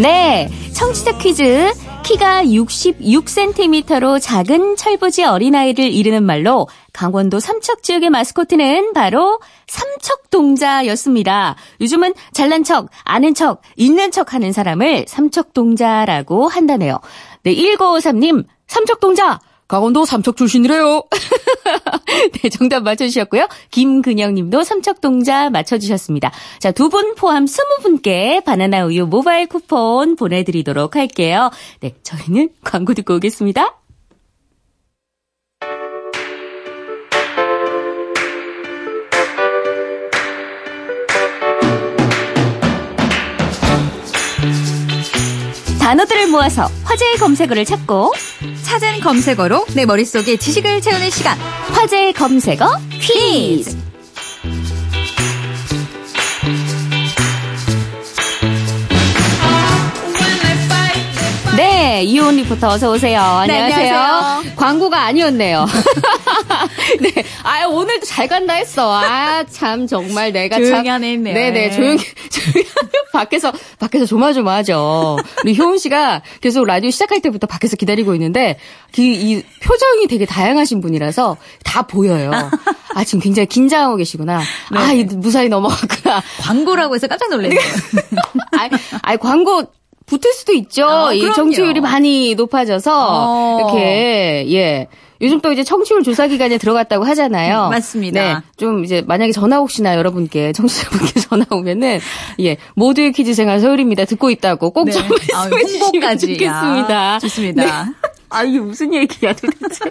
네, 0.00 0.48
청취자 0.72 1.18
퀴즈. 1.18 1.70
키가 2.04 2.44
66cm로 2.44 4.18
작은 4.18 4.76
철부지 4.76 5.24
어린아이를 5.24 5.92
이르는 5.92 6.22
말로 6.22 6.68
강원도 6.94 7.38
삼척 7.38 7.82
지역의 7.82 8.08
마스코트는 8.08 8.94
바로 8.94 9.38
삼척동자였습니다. 9.66 11.56
요즘은 11.82 12.14
잘난 12.32 12.64
척, 12.64 12.88
아는 13.04 13.34
척, 13.34 13.60
있는 13.76 14.10
척 14.10 14.32
하는 14.32 14.52
사람을 14.52 15.04
삼척동자라고 15.06 16.48
한다네요. 16.48 16.98
네, 17.42 17.54
1953님, 17.54 18.46
삼척동자! 18.68 19.38
강원도 19.70 20.04
삼척 20.04 20.36
출신이래요. 20.36 21.04
네, 22.42 22.48
정답 22.48 22.82
맞춰주셨고요. 22.82 23.46
김근영 23.70 24.34
님도 24.34 24.64
삼척동자 24.64 25.48
맞춰주셨습니다. 25.50 26.32
자, 26.58 26.72
두 26.72 26.90
분 26.90 27.14
포함 27.14 27.46
스무 27.46 27.68
분께 27.82 28.40
바나나 28.44 28.84
우유 28.84 29.06
모바일 29.06 29.46
쿠폰 29.46 30.16
보내드리도록 30.16 30.96
할게요. 30.96 31.52
네, 31.78 31.94
저희는 32.02 32.48
광고 32.64 32.94
듣고 32.94 33.14
오겠습니다. 33.14 33.79
단어들을 45.90 46.28
모아서 46.28 46.70
화제의 46.84 47.16
검색어를 47.16 47.64
찾고 47.64 48.14
찾은 48.62 49.00
검색어로 49.00 49.66
내 49.74 49.86
머릿속에 49.86 50.36
지식을 50.36 50.82
채우는 50.82 51.10
시간. 51.10 51.36
화제의 51.72 52.12
검색어 52.12 52.78
퀴즈. 53.00 53.89
네, 61.80 62.02
이온 62.04 62.36
리포터 62.36 62.68
어서 62.68 62.90
오세요. 62.90 63.18
안녕하세요. 63.22 63.68
네, 63.82 63.88
안녕하세요. 63.90 64.52
광고가 64.54 65.00
아니었네요. 65.02 65.64
네, 67.00 67.24
아 67.42 67.64
오늘도 67.66 68.04
잘 68.04 68.28
간다 68.28 68.52
했어. 68.52 68.92
아 69.02 69.44
참 69.50 69.86
정말 69.86 70.30
내가 70.30 70.56
조용히 70.58 70.84
참. 70.88 71.00
네네 71.00 71.70
조용히 71.70 71.98
조용히 72.30 72.68
하면 72.76 72.90
밖에서 73.14 73.50
밖에서 73.78 74.04
조마조마하죠. 74.04 75.16
우리 75.42 75.56
효은 75.56 75.78
씨가 75.78 76.20
계속 76.42 76.66
라디오 76.66 76.90
시작할 76.90 77.22
때부터 77.22 77.46
밖에서 77.46 77.76
기다리고 77.76 78.12
있는데 78.14 78.58
그, 78.94 79.00
이 79.00 79.42
표정이 79.62 80.06
되게 80.06 80.26
다양하신 80.26 80.82
분이라서 80.82 81.38
다 81.64 81.82
보여요. 81.82 82.30
아 82.94 83.04
지금 83.04 83.20
굉장히 83.20 83.46
긴장하고 83.46 83.96
계시구나. 83.96 84.42
아이 84.74 85.04
무사히 85.04 85.48
넘어갔구나. 85.48 86.20
광고라고 86.42 86.94
해서 86.94 87.06
깜짝 87.06 87.30
놀랐네요. 87.30 87.58
아, 88.52 88.68
아 89.00 89.16
광고 89.16 89.64
붙을 90.10 90.32
수도 90.34 90.52
있죠. 90.52 90.86
아, 90.88 91.12
이. 91.12 91.20
정치율이 91.32 91.80
많이 91.80 92.34
높아져서 92.34 93.06
어. 93.10 93.58
이렇게 93.60 94.44
예. 94.52 94.88
요즘 95.22 95.40
또 95.42 95.52
이제 95.52 95.62
청취율 95.62 96.02
조사 96.02 96.26
기간에 96.26 96.56
들어갔다고 96.58 97.04
하잖아요. 97.04 97.66
음, 97.66 97.70
맞습니다. 97.76 98.20
네, 98.20 98.36
좀 98.56 98.84
이제 98.84 99.02
만약에 99.06 99.32
전화 99.32 99.58
혹시나 99.58 99.94
여러분께 99.94 100.52
청취자분께 100.52 101.20
전화 101.20 101.44
오면은 101.50 102.00
예 102.40 102.56
모두의 102.74 103.12
퀴즈 103.12 103.34
생활 103.34 103.60
서울입니다 103.60 104.06
듣고 104.06 104.30
있다고 104.30 104.70
꼭좀 104.70 105.02
네. 105.08 105.26
아, 105.34 105.48
말씀해 105.48 106.16
주시면. 106.16 106.18
좋겠습니다. 106.18 106.94
야, 106.94 107.18
좋습니다. 107.20 107.84
네. 107.84 107.92
아 108.30 108.42
이게 108.44 108.58
무슨 108.60 108.94
얘기야 108.94 109.34
도대체? 109.34 109.84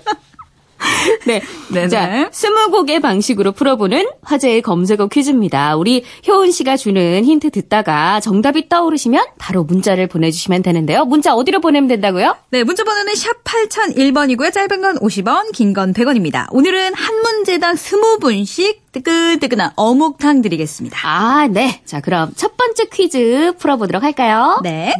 네. 1.27 1.41
네네. 1.73 1.87
자, 1.89 2.29
스무 2.31 2.71
곡의 2.71 2.99
방식으로 3.01 3.51
풀어보는 3.51 4.07
화제의 4.23 4.61
검색어 4.61 5.07
퀴즈입니다. 5.07 5.75
우리 5.75 6.03
효은 6.27 6.51
씨가 6.51 6.77
주는 6.77 7.23
힌트 7.23 7.51
듣다가 7.51 8.19
정답이 8.19 8.69
떠오르시면 8.69 9.23
바로 9.37 9.63
문자를 9.63 10.07
보내주시면 10.07 10.61
되는데요. 10.61 11.05
문자 11.05 11.33
어디로 11.35 11.59
보내면 11.61 11.87
된다고요? 11.87 12.35
네, 12.51 12.63
문자 12.63 12.83
번호는 12.83 13.15
샵 13.15 13.43
8001번이고요. 13.43 14.51
짧은 14.53 14.81
건 14.81 14.99
50원, 14.99 15.51
긴 15.53 15.73
건 15.73 15.93
100원입니다. 15.93 16.47
오늘은 16.51 16.93
한 16.95 17.15
문제당 17.21 17.75
20분씩 17.75 18.77
뜨끈뜨끈한 18.91 19.71
어묵탕 19.75 20.41
드리겠습니다. 20.41 20.97
아, 21.03 21.47
네. 21.47 21.81
자, 21.85 21.99
그럼 22.01 22.31
첫 22.35 22.57
번째 22.57 22.85
퀴즈 22.85 23.53
풀어보도록 23.59 24.01
할까요? 24.01 24.59
네. 24.63 24.93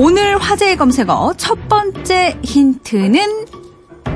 오늘 0.00 0.38
화제의 0.38 0.76
검색어 0.76 1.34
첫 1.36 1.68
번째 1.68 2.38
힌트는 2.44 3.46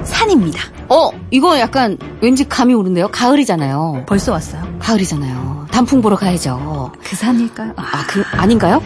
산입니다. 0.04 0.60
어, 0.88 1.10
이거 1.32 1.58
약간 1.58 1.98
왠지 2.20 2.48
감이 2.48 2.72
오는데요. 2.72 3.08
가을이잖아요. 3.08 4.04
벌써 4.06 4.30
왔어요. 4.30 4.62
가을이잖아요. 4.78 5.66
단풍 5.72 6.00
보러 6.00 6.14
가야죠. 6.14 6.92
그 7.02 7.16
산일까요? 7.16 7.72
아, 7.74 7.82
아, 7.82 8.06
그, 8.06 8.22
아닌가요? 8.30 8.80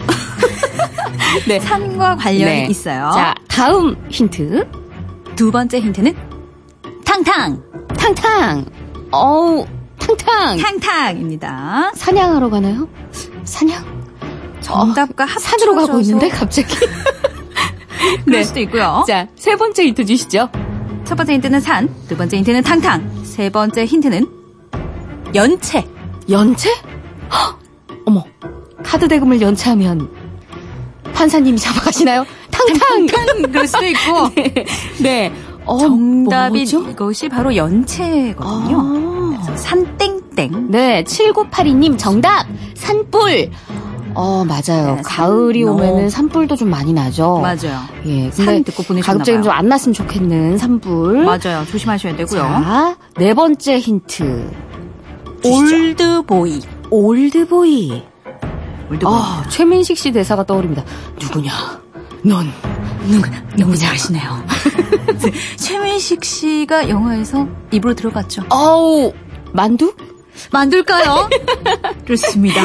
네. 1.47 1.59
산과 1.59 2.15
관련이 2.15 2.45
네. 2.45 2.65
있어요. 2.65 3.11
자, 3.13 3.35
다음 3.47 3.95
힌트. 4.09 4.67
두 5.35 5.51
번째 5.51 5.79
힌트는 5.79 6.15
탕탕. 7.05 7.61
탕탕. 7.95 8.65
어우, 9.11 9.67
탕탕. 9.99 10.57
탕탕입니다. 10.57 11.91
사냥하러 11.93 12.49
가나요? 12.49 12.89
사냥? 13.43 13.96
정답과 14.67 15.23
어, 15.23 15.27
합쳐져서 15.27 15.57
산으로 15.57 15.75
가고 15.75 15.99
있는데 16.01 16.29
갑자기. 16.29 16.75
그럴 18.25 18.43
수도 18.43 18.59
있고요. 18.61 19.03
자, 19.07 19.27
세 19.35 19.55
번째 19.55 19.85
힌트 19.85 20.05
주시죠. 20.05 20.49
첫 21.05 21.15
번째 21.15 21.33
힌트는 21.33 21.61
산, 21.61 21.93
두 22.07 22.17
번째 22.17 22.37
힌트는 22.37 22.63
탕탕, 22.63 23.23
세 23.23 23.49
번째 23.49 23.85
힌트는 23.85 24.25
연체. 25.33 25.85
연체? 26.29 26.69
헉! 27.31 27.59
어머, 28.05 28.23
카드 28.83 29.07
대금을 29.07 29.41
연체하면 29.41 30.09
판사님이 31.13 31.57
잡아가시나요? 31.57 32.25
탕탕. 32.51 33.07
그럴 33.51 33.67
수도 33.67 33.85
있고 33.85 34.29
네. 35.01 35.31
어, 35.65 35.77
정답이 35.79 36.59
뭐죠? 36.59 36.89
이것이 36.89 37.29
바로 37.29 37.55
연체거든요. 37.55 38.77
아. 38.79 39.55
산땡땡. 39.55 40.67
네, 40.71 41.03
7982님 41.03 41.97
정답. 41.97 42.45
산불. 42.75 43.49
어, 44.19 44.43
맞아요. 44.45 44.95
네, 44.95 45.01
가을이 45.03 45.63
산- 45.63 45.73
오면은 45.73 46.09
산불도 46.09 46.55
좀 46.55 46.69
많이 46.69 46.91
나죠. 46.91 47.37
맞아요. 47.39 47.79
예, 48.05 48.31
산 48.31 48.63
듣고 48.63 48.81
보내셨나 48.83 49.13
가급적이면. 49.13 49.43
좀 49.43 49.51
안 49.53 49.69
났으면 49.69 49.93
좋겠는 49.93 50.57
산불. 50.57 51.23
맞아요. 51.23 51.63
조심하셔야 51.69 52.15
되고요. 52.15 52.39
자, 52.41 52.95
네 53.17 53.33
번째 53.35 53.79
힌트. 53.79 54.49
올드보이. 55.45 56.61
올드보이. 56.89 58.03
올드보이. 58.89 59.13
아, 59.13 59.43
최민식 59.49 59.97
씨 59.97 60.11
대사가 60.11 60.43
떠오릅니다. 60.43 60.83
누구냐? 61.21 61.51
넌 62.23 62.51
누구냐 63.07 63.37
너무 63.57 63.75
잘하시네요. 63.75 64.43
최민식 65.57 66.25
씨가 66.25 66.89
영화에서 66.89 67.47
입으로 67.71 67.93
들어갔죠. 67.93 68.43
어우, 68.49 69.13
만두? 69.53 69.93
만들까요? 70.51 71.29
그렇습니다. 72.05 72.61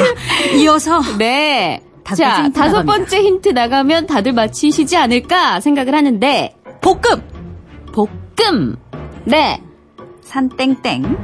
이어서 0.58 1.00
네. 1.18 1.80
다섯 2.04 2.22
자, 2.24 2.50
다섯 2.52 2.78
나갑니다. 2.82 2.84
번째 2.84 3.22
힌트 3.22 3.48
나가면 3.50 4.06
다들 4.06 4.32
맞히시지 4.32 4.96
않을까 4.96 5.60
생각을 5.60 5.94
하는데, 5.94 6.54
볶음. 6.80 7.22
볶음. 7.92 8.76
네. 9.24 9.60
산땡땡. 10.22 11.16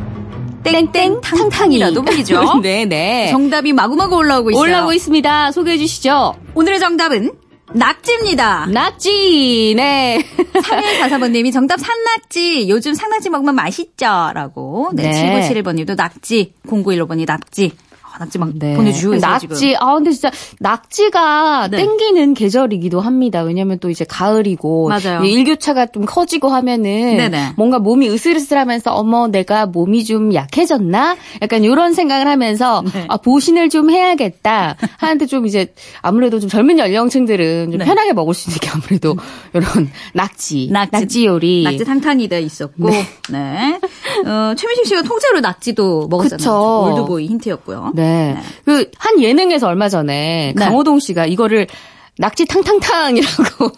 땡땡 0.63 1.21
탕탕이라도 1.21 2.03
보이죠? 2.03 2.61
네네. 2.61 3.29
정답이 3.33 3.73
마구마구 3.73 4.17
올라오고 4.17 4.51
있어요. 4.51 4.61
올라오고 4.61 4.93
있습니다. 4.93 5.53
소개해 5.53 5.79
주시죠. 5.79 6.35
오늘의 6.55 6.79
정답은 6.81 7.33
낙지입니다. 7.75 8.67
낙지. 8.67 9.75
네. 9.77 10.25
3144번님이 10.37 11.53
정답 11.53 11.79
산낙지. 11.79 12.69
요즘 12.69 12.95
산낙지 12.95 13.31
먹으면 13.31 13.55
맛있죠? 13.55 14.31
라고. 14.35 14.91
네. 14.95 15.11
네. 15.11 15.51
7971번님도 15.51 15.97
낙지. 15.97 16.55
0915번이 16.67 17.27
낙지. 17.27 17.73
아, 18.19 18.25
낙지 18.25 18.39
막 18.39 18.51
네. 18.55 18.75
보내주시고 18.75 19.15
있어요. 19.15 19.31
낙지. 19.31 19.49
지금. 19.55 19.77
아, 19.81 19.95
근데 19.95 20.11
진짜 20.11 20.31
낙지가 20.61 21.69
네. 21.71 21.77
땡기는 21.79 22.35
계절이기도 22.35 23.01
합니다. 23.01 23.43
왜냐면 23.43 23.79
또 23.79 23.91
이제 23.91 24.05
가을이고 24.09 24.89
맞아요. 24.89 25.25
일교차가 25.25 25.87
좀 25.87 26.05
커지고 26.05 26.49
하면은 26.49 27.17
네네. 27.17 27.53
뭔가 27.57 27.79
몸이 27.79 28.09
으슬으슬하면서 28.09 28.93
어머 28.93 29.29
내가 29.29 29.67
몸이 29.67 30.05
좀 30.05 30.35
약해졌나? 30.35 31.17
약간 31.43 31.63
이런 31.65 31.93
생각을 31.95 32.27
하면서 32.27 32.83
네. 32.93 33.07
아, 33.09 33.17
보신을 33.19 33.69
좀 33.69 33.91
해야겠다. 33.91 34.77
하는데 34.99 35.27
좀 35.27 35.47
이제 35.47 35.73
아무래도 36.03 36.41
좀 36.41 36.49
젊은 36.49 36.79
연령층들은 36.79 37.71
좀 37.71 37.79
네. 37.79 37.85
편하게 37.85 38.13
먹을 38.13 38.35
수 38.35 38.51
있는 38.51 38.59
게 38.61 38.69
아무래도 38.71 39.17
이런 39.55 39.89
낙지, 40.15 40.69
낙지. 40.73 41.27
요리. 41.27 41.63
낙지 41.63 41.85
탕탕이도 41.85 42.39
있었고. 42.39 42.91
네. 43.31 43.79
어, 44.27 44.55
최민식 44.55 44.87
씨가 44.87 45.03
통째로 45.03 45.41
낙지도 45.41 46.09
먹었잖아요. 46.09 46.81
올드보이 46.89 47.27
힌트였고요. 47.27 47.93
네. 47.95 48.08
그, 48.65 48.91
한 48.99 49.21
예능에서 49.21 49.67
얼마 49.67 49.89
전에 49.89 50.53
네. 50.57 50.65
강호동 50.65 51.01
씨가 51.01 51.27
이거를 51.27 51.67
낙지 52.19 52.47
탕탕탕이라고 52.47 53.73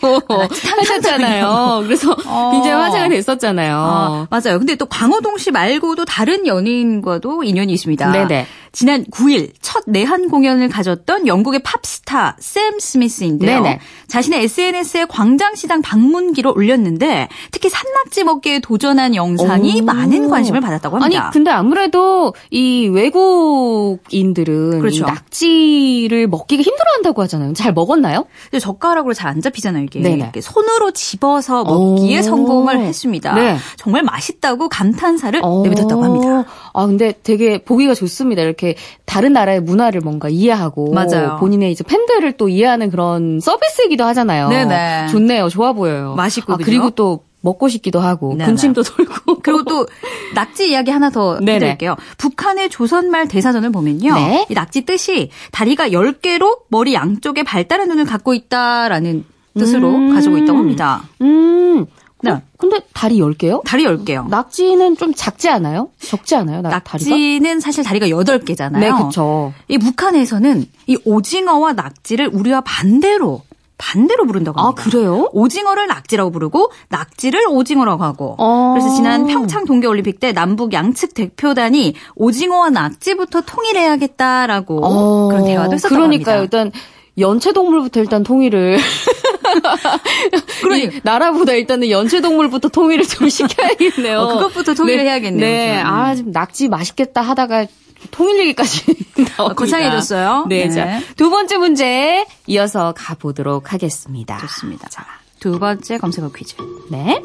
하셨잖아요. 0.79 1.83
그래서 1.85 2.17
어. 2.27 2.51
굉장히 2.53 2.83
화제가 2.83 3.09
됐었잖아요. 3.09 3.77
아, 3.77 4.27
맞아요. 4.31 4.59
근데 4.59 4.77
또 4.77 4.87
강호동 4.87 5.37
씨 5.37 5.51
말고도 5.51 6.07
다른 6.07 6.47
연예인과도 6.47 7.45
인연이 7.45 7.73
있습니다. 7.75 8.11
네네. 8.11 8.47
지난 8.73 9.05
9일 9.07 9.53
첫 9.63 9.85
내한 9.87 10.29
공연을 10.29 10.69
가졌던 10.69 11.27
영국의 11.27 11.63
팝스타 11.63 12.37
샘 12.39 12.79
스미스인데요. 12.79 13.63
네네. 13.63 13.81
자신의 14.09 14.45
SNS에 14.45 15.05
광장시장 15.07 15.83
방문기로 15.83 16.53
올렸는데 16.55 17.29
특히 17.51 17.69
산낙지 17.69 18.25
먹기에 18.25 18.59
도전한 18.61 19.15
영상이 19.15 19.81
오. 19.81 19.85
많은 19.85 20.29
관심을 20.29 20.61
받았다고 20.61 20.99
합니다. 20.99 21.23
아니 21.25 21.33
근데 21.33 21.51
아무래도 21.51 22.35
이 22.51 22.89
외국인들은 22.89 24.81
그렇죠. 24.81 24.99
이 24.99 25.01
낙지를 25.07 26.27
먹기가 26.29 26.63
힘들어한다고 26.63 27.23
하잖아요. 27.23 27.53
잘 27.55 27.73
먹었나요? 27.73 28.27
젓가락으로 28.61 29.15
잘 29.15 29.31
안 29.31 29.41
잡히잖아요, 29.41 29.85
이게. 29.85 30.01
이렇게 30.01 30.41
손으로 30.41 30.91
집어서 30.91 31.63
먹기에 31.63 32.19
오. 32.19 32.23
성공을 32.23 32.81
했습니다. 32.81 33.33
네. 33.35 33.57
정말 33.77 34.03
맛있다고 34.03 34.69
감탄사를 34.69 35.41
어. 35.45 35.63
내뱉었다고 35.63 36.03
합니다. 36.03 36.45
아 36.75 36.87
근데 36.87 37.15
되게 37.23 37.63
보기가 37.63 37.95
좋습니다. 37.95 38.43
이렇게 38.43 38.60
다른 39.05 39.33
나라의 39.33 39.61
문화를 39.61 40.01
뭔가 40.01 40.29
이해하고 40.29 40.93
맞아요. 40.93 41.37
본인의 41.41 41.73
이제 41.73 41.85
팬들을 41.85 42.33
또 42.33 42.49
이해하는 42.49 42.91
그런 42.91 43.41
서비스이기도 43.41 44.05
하잖아요. 44.05 44.49
네네. 44.49 45.09
좋네요. 45.09 45.49
좋아 45.49 45.73
보여요. 45.73 46.15
맛있고, 46.17 46.55
아? 46.55 46.57
그리고 46.57 46.91
또 46.91 47.25
먹고 47.43 47.69
싶기도 47.69 48.01
하고 48.01 48.31
네네. 48.33 48.45
군침도 48.45 48.83
돌고. 48.83 49.41
그리고 49.43 49.65
또 49.65 49.87
낙지 50.35 50.71
이야기 50.71 50.91
하나 50.91 51.11
더 51.11 51.39
네네. 51.39 51.55
해드릴게요. 51.55 51.97
북한의 52.19 52.69
조선말 52.71 53.29
대사전을 53.29 53.73
보면요. 53.73 54.15
네. 54.15 54.47
이 54.51 54.55
낙지 54.55 54.83
뜻이 54.83 55.31
다리가 55.53 55.89
10개로 55.89 56.61
머리 56.69 56.95
양쪽에 56.95 57.43
발달한 57.43 57.89
눈을 57.89 58.05
갖고 58.05 58.35
있다라는 58.35 59.25
뜻으로 59.59 59.89
음. 59.89 60.15
가지고 60.15 60.39
있다고 60.39 60.59
합니다. 60.59 61.03
음. 61.23 61.87
네. 62.23 62.31
어, 62.33 62.41
근데 62.59 62.81
다리 62.93 63.19
10개요? 63.19 63.63
다리 63.65 63.85
10개요. 63.85 64.29
낙지는 64.29 64.97
좀 64.97 65.13
작지 65.15 65.49
않아요? 65.49 65.89
적지 65.99 66.35
않아요? 66.37 66.61
낙, 66.61 66.81
다리가? 66.85 67.11
낙지는 67.11 67.61
사실 67.61 67.83
다리가 67.85 68.07
8개잖아요. 68.09 68.79
네, 68.79 68.91
그쵸. 68.91 69.53
이 69.69 69.79
북한에서는 69.79 70.65
이 70.87 70.99
오징어와 71.05 71.73
낙지를 71.73 72.31
우리와 72.33 72.61
반대로 72.63 73.43
반대로 73.83 74.27
부른다고 74.27 74.61
아, 74.61 74.65
합니다. 74.67 74.83
그래요? 74.85 75.31
오징어를 75.33 75.87
낙지라고 75.87 76.31
부르고 76.31 76.71
낙지를 76.91 77.47
오징어라고 77.49 78.05
하고. 78.05 78.35
어. 78.39 78.75
그래서 78.75 78.95
지난 78.95 79.27
평창 79.27 79.65
동계 79.65 79.87
올림픽 79.87 80.21
때 80.21 80.33
남북 80.33 80.75
양측 80.75 81.15
대표단이 81.15 81.95
오징어와 82.15 82.69
낙지부터 82.69 83.41
통일해야겠다라고 83.41 84.85
어, 84.85 85.29
그런 85.29 85.45
대화도 85.45 85.73
했었다고 85.73 85.95
그러니까요. 85.97 86.37
합니다. 86.37 86.59
일단 86.59 86.73
연체동물부터 87.21 88.01
일단 88.01 88.23
통일을. 88.23 88.79
그러니- 90.63 90.95
이 90.97 91.01
나라보다 91.03 91.53
일단은 91.53 91.91
연체동물부터 91.91 92.69
통일을 92.69 93.07
좀 93.07 93.29
시켜야겠네요. 93.29 94.19
어, 94.21 94.35
그것부터 94.35 94.75
통일을 94.75 95.05
네. 95.05 95.11
해야겠네요, 95.11 95.41
네. 95.41 95.81
아, 95.83 96.15
지금 96.15 96.33
낙지 96.33 96.69
맛있겠다 96.69 97.21
하다가 97.23 97.67
통일 98.11 98.39
얘기까지 98.41 98.85
나옵니다. 99.37 99.55
거창해졌어요. 99.55 100.47
네, 100.49 100.67
네. 100.69 100.71
자. 100.71 101.01
두 101.17 101.31
번째 101.31 101.57
문제 101.59 102.27
이어서 102.47 102.93
가보도록 102.97 103.73
하겠습니다. 103.73 104.39
좋습니다. 104.39 104.89
자, 104.89 105.05
두 105.39 105.59
번째 105.59 105.99
검색어 105.99 106.31
퀴즈. 106.33 106.57
네. 106.91 107.23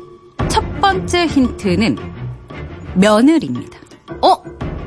첫 0.49 0.63
번째 0.81 1.27
힌트는 1.27 1.97
며느리입니다. 2.95 3.77
어? 4.21 4.35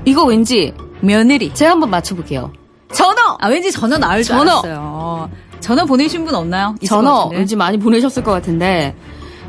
이거 0.05 0.25
왠지 0.25 0.73
며느리. 1.01 1.53
제가 1.55 1.73
한번 1.73 1.91
맞춰볼게요. 1.91 2.53
전어! 2.93 3.37
아, 3.39 3.49
왠지 3.49 3.71
전화 3.71 3.99
나올 3.99 4.23
줄 4.23 4.37
전어. 4.37 4.53
알았어요. 4.53 5.31
전화 5.61 5.85
보내신 5.85 6.25
분 6.25 6.35
없나요? 6.35 6.75
전어. 6.87 7.29
왠지 7.29 7.57
많이 7.57 7.79
보내셨을 7.79 8.23
것 8.23 8.31
같은데. 8.33 8.95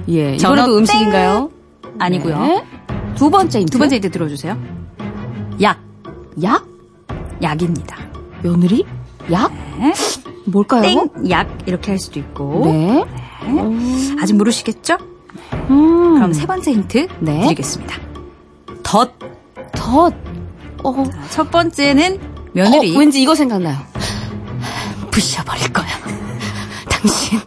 예. 0.08 0.38
전어 0.38 0.56
이번에도 0.56 0.78
음식인가요? 0.78 1.52
아니고요. 2.00 2.40
네. 2.40 2.66
두 3.16 3.30
번째 3.30 3.60
힌트. 3.60 3.72
두 3.72 3.78
번째 3.78 3.96
힌트 3.96 4.12
들어주세요. 4.12 4.58
약. 5.62 5.80
약? 6.42 6.66
약입니다. 7.42 7.98
며느리? 8.42 8.86
약? 9.32 9.52
네. 9.80 9.94
뭘까요? 10.46 10.82
땡, 10.82 11.30
약 11.30 11.48
이렇게 11.66 11.92
할 11.92 12.00
수도 12.00 12.20
있고. 12.20 12.64
네. 12.66 13.06
아직 14.20 14.34
모르시겠죠? 14.36 14.98
음. 15.70 16.16
그럼 16.16 16.34
세 16.34 16.46
번째 16.46 16.72
힌트 16.72 17.08
네. 17.20 17.42
드리겠습니다. 17.44 17.96
덧. 18.84 19.12
덧. 19.74 20.14
어. 20.84 21.04
첫 21.30 21.52
번째는 21.52 22.20
며느리. 22.54 22.96
어, 22.96 23.00
왠지 23.00 23.22
이거 23.22 23.36
생각나요. 23.36 23.78
부셔버릴 25.12 25.72
거야. 25.74 25.88
당신 26.90 27.40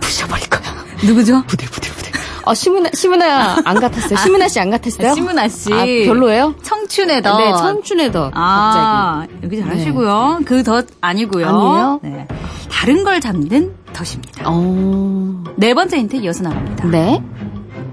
부셔버릴 0.00 0.48
거야. 0.48 0.62
누구죠? 1.04 1.42
부들부들 1.46 1.90
부들. 1.92 2.10
어, 2.44 2.54
시문아, 2.54 2.90
시문아 2.94 3.58
안 3.64 3.80
같았어요? 3.80 4.18
시문아 4.18 4.48
씨 4.48 4.60
안 4.60 4.70
같았어요? 4.70 5.14
시문아 5.14 5.48
씨. 5.48 5.72
아, 5.72 5.84
별로예요? 5.84 6.54
청춘의 6.62 7.22
덧. 7.22 7.36
네, 7.38 7.52
천춘의 7.56 8.12
덧. 8.12 8.30
아, 8.34 9.26
여기 9.42 9.58
잘하시고요. 9.60 10.40
그덧 10.46 10.86
아니고요. 11.00 11.46
아니에요? 11.48 12.00
네. 12.02 12.26
다른 12.70 13.04
걸 13.04 13.20
잡는. 13.20 13.74
갑자기. 13.92 14.20
어. 14.44 15.44
네 15.56 15.74
번째 15.74 15.98
힌트 15.98 16.16
이어서 16.16 16.42
나갑니다. 16.42 16.86
네. 16.88 17.22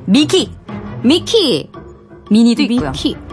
미키. 0.06 0.52
미키. 1.04 1.70
미니도 2.32 2.62
있고요. 2.64 2.92
미키. 2.92 3.18
미키도 3.18 3.27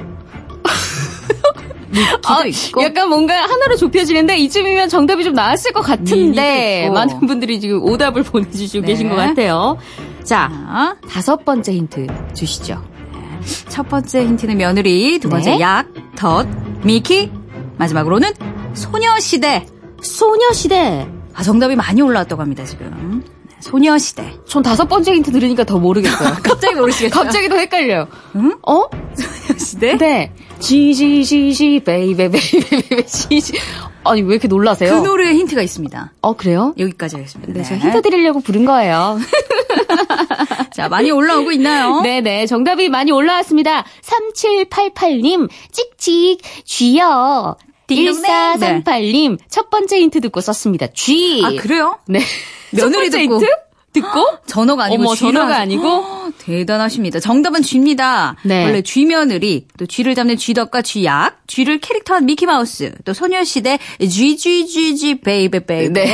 아. 2.26 2.42
약간 2.83 3.09
뭔가 3.09 3.35
하나로 3.35 3.76
좁혀지는데 3.76 4.38
이쯤이면 4.38 4.88
정답이 4.88 5.24
좀 5.24 5.35
나왔을 5.35 5.72
것 5.72 5.83
같은데. 5.83 6.90
많은 6.90 7.26
분들이 7.26 7.61
지금 7.61 7.83
오답을 7.83 8.22
보내주시고 8.22 8.83
네. 8.83 8.92
계신 8.92 9.09
것 9.09 9.16
같아요. 9.16 9.78
자, 10.22 10.50
자, 10.50 10.96
다섯 11.09 11.44
번째 11.44 11.72
힌트 11.72 12.07
주시죠. 12.35 12.83
첫 13.68 13.88
번째 13.88 14.24
힌트는 14.24 14.57
며느리, 14.57 15.18
두 15.18 15.28
번째 15.28 15.52
네. 15.52 15.61
약, 15.61 15.87
덧, 16.16 16.46
미키, 16.83 17.30
마지막으로는 17.76 18.33
소녀시대. 18.72 19.66
소녀시대. 20.00 21.09
아, 21.35 21.42
정답이 21.42 21.76
많이 21.76 22.00
올라왔다고 22.00 22.40
합니다, 22.40 22.64
지금. 22.64 23.22
네, 23.64 23.70
소녀시대. 23.70 24.35
전 24.46 24.62
다섯 24.62 24.87
번째 24.87 25.14
힌트 25.14 25.33
들으니까 25.33 25.64
더 25.64 25.79
모르겠어요. 25.79 26.37
갑자기 26.42 26.74
모르시겠어요? 26.74 27.22
갑자기 27.22 27.48
더 27.48 27.57
헷갈려요. 27.57 28.09
응? 28.37 28.57
어? 28.66 28.83
소녀시대? 29.46 29.96
네. 29.96 30.33
지지지지 30.59 31.81
베이베 31.85 32.29
베이베 32.31 33.05
지지. 33.07 33.55
아니 34.05 34.22
왜 34.22 34.35
이렇게 34.35 34.48
그 34.48 34.55
놀라세요? 34.55 35.00
노래에 35.03 35.35
힌트가 35.35 35.62
있습니다. 35.62 36.12
어 36.20 36.37
그래요? 36.37 36.74
여기까지 36.79 37.16
하겠습니다. 37.16 37.53
네, 37.53 37.62
저 37.62 37.74
힌트 37.74 38.03
드리려고 38.03 38.40
부른 38.40 38.64
거예요. 38.64 39.18
자, 40.72 40.88
많이 40.88 41.11
올라오고 41.11 41.53
있나요? 41.53 42.00
네네, 42.03 42.46
정답이 42.46 42.88
많이 42.88 43.12
올라왔습니다. 43.12 43.85
3788님, 44.03 45.48
찍찍, 45.72 46.38
쥐요. 46.64 47.57
딩동댕. 47.87 48.83
1438님, 48.83 49.38
첫 49.49 49.70
번째 49.70 49.99
힌트 50.01 50.20
듣고 50.20 50.40
썼습니다. 50.40 50.87
쥐. 50.88 51.42
아, 51.44 51.51
그래요? 51.61 51.99
네. 52.07 52.20
며느리 52.70 53.11
듣고. 53.11 53.35
힌트? 53.35 53.47
듣고? 53.92 54.38
전어가 54.47 54.85
아니고 54.85 55.03
어머, 55.03 55.14
전어가 55.14 55.59
아니고? 55.59 56.05
허, 56.24 56.30
대단하십니다. 56.38 57.20
정답은 57.20 57.62
쥐입니다. 57.62 58.37
네. 58.42 58.64
원래 58.64 58.82
쥐며느리, 58.82 59.66
또 59.78 59.87
쥐를 59.87 60.14
잡는 60.14 60.37
쥐덫과 60.37 60.83
쥐약, 60.82 61.46
쥐를 61.46 61.78
캐릭터한 61.78 62.26
미키마우스, 62.26 62.92
또 63.04 63.12
소녀시대 63.12 63.78
Gee 64.00 64.31
Gee 64.31 64.61
Gee 64.61 64.90
Gee 64.90 65.20
baby 65.20 65.66
baby 65.66 66.05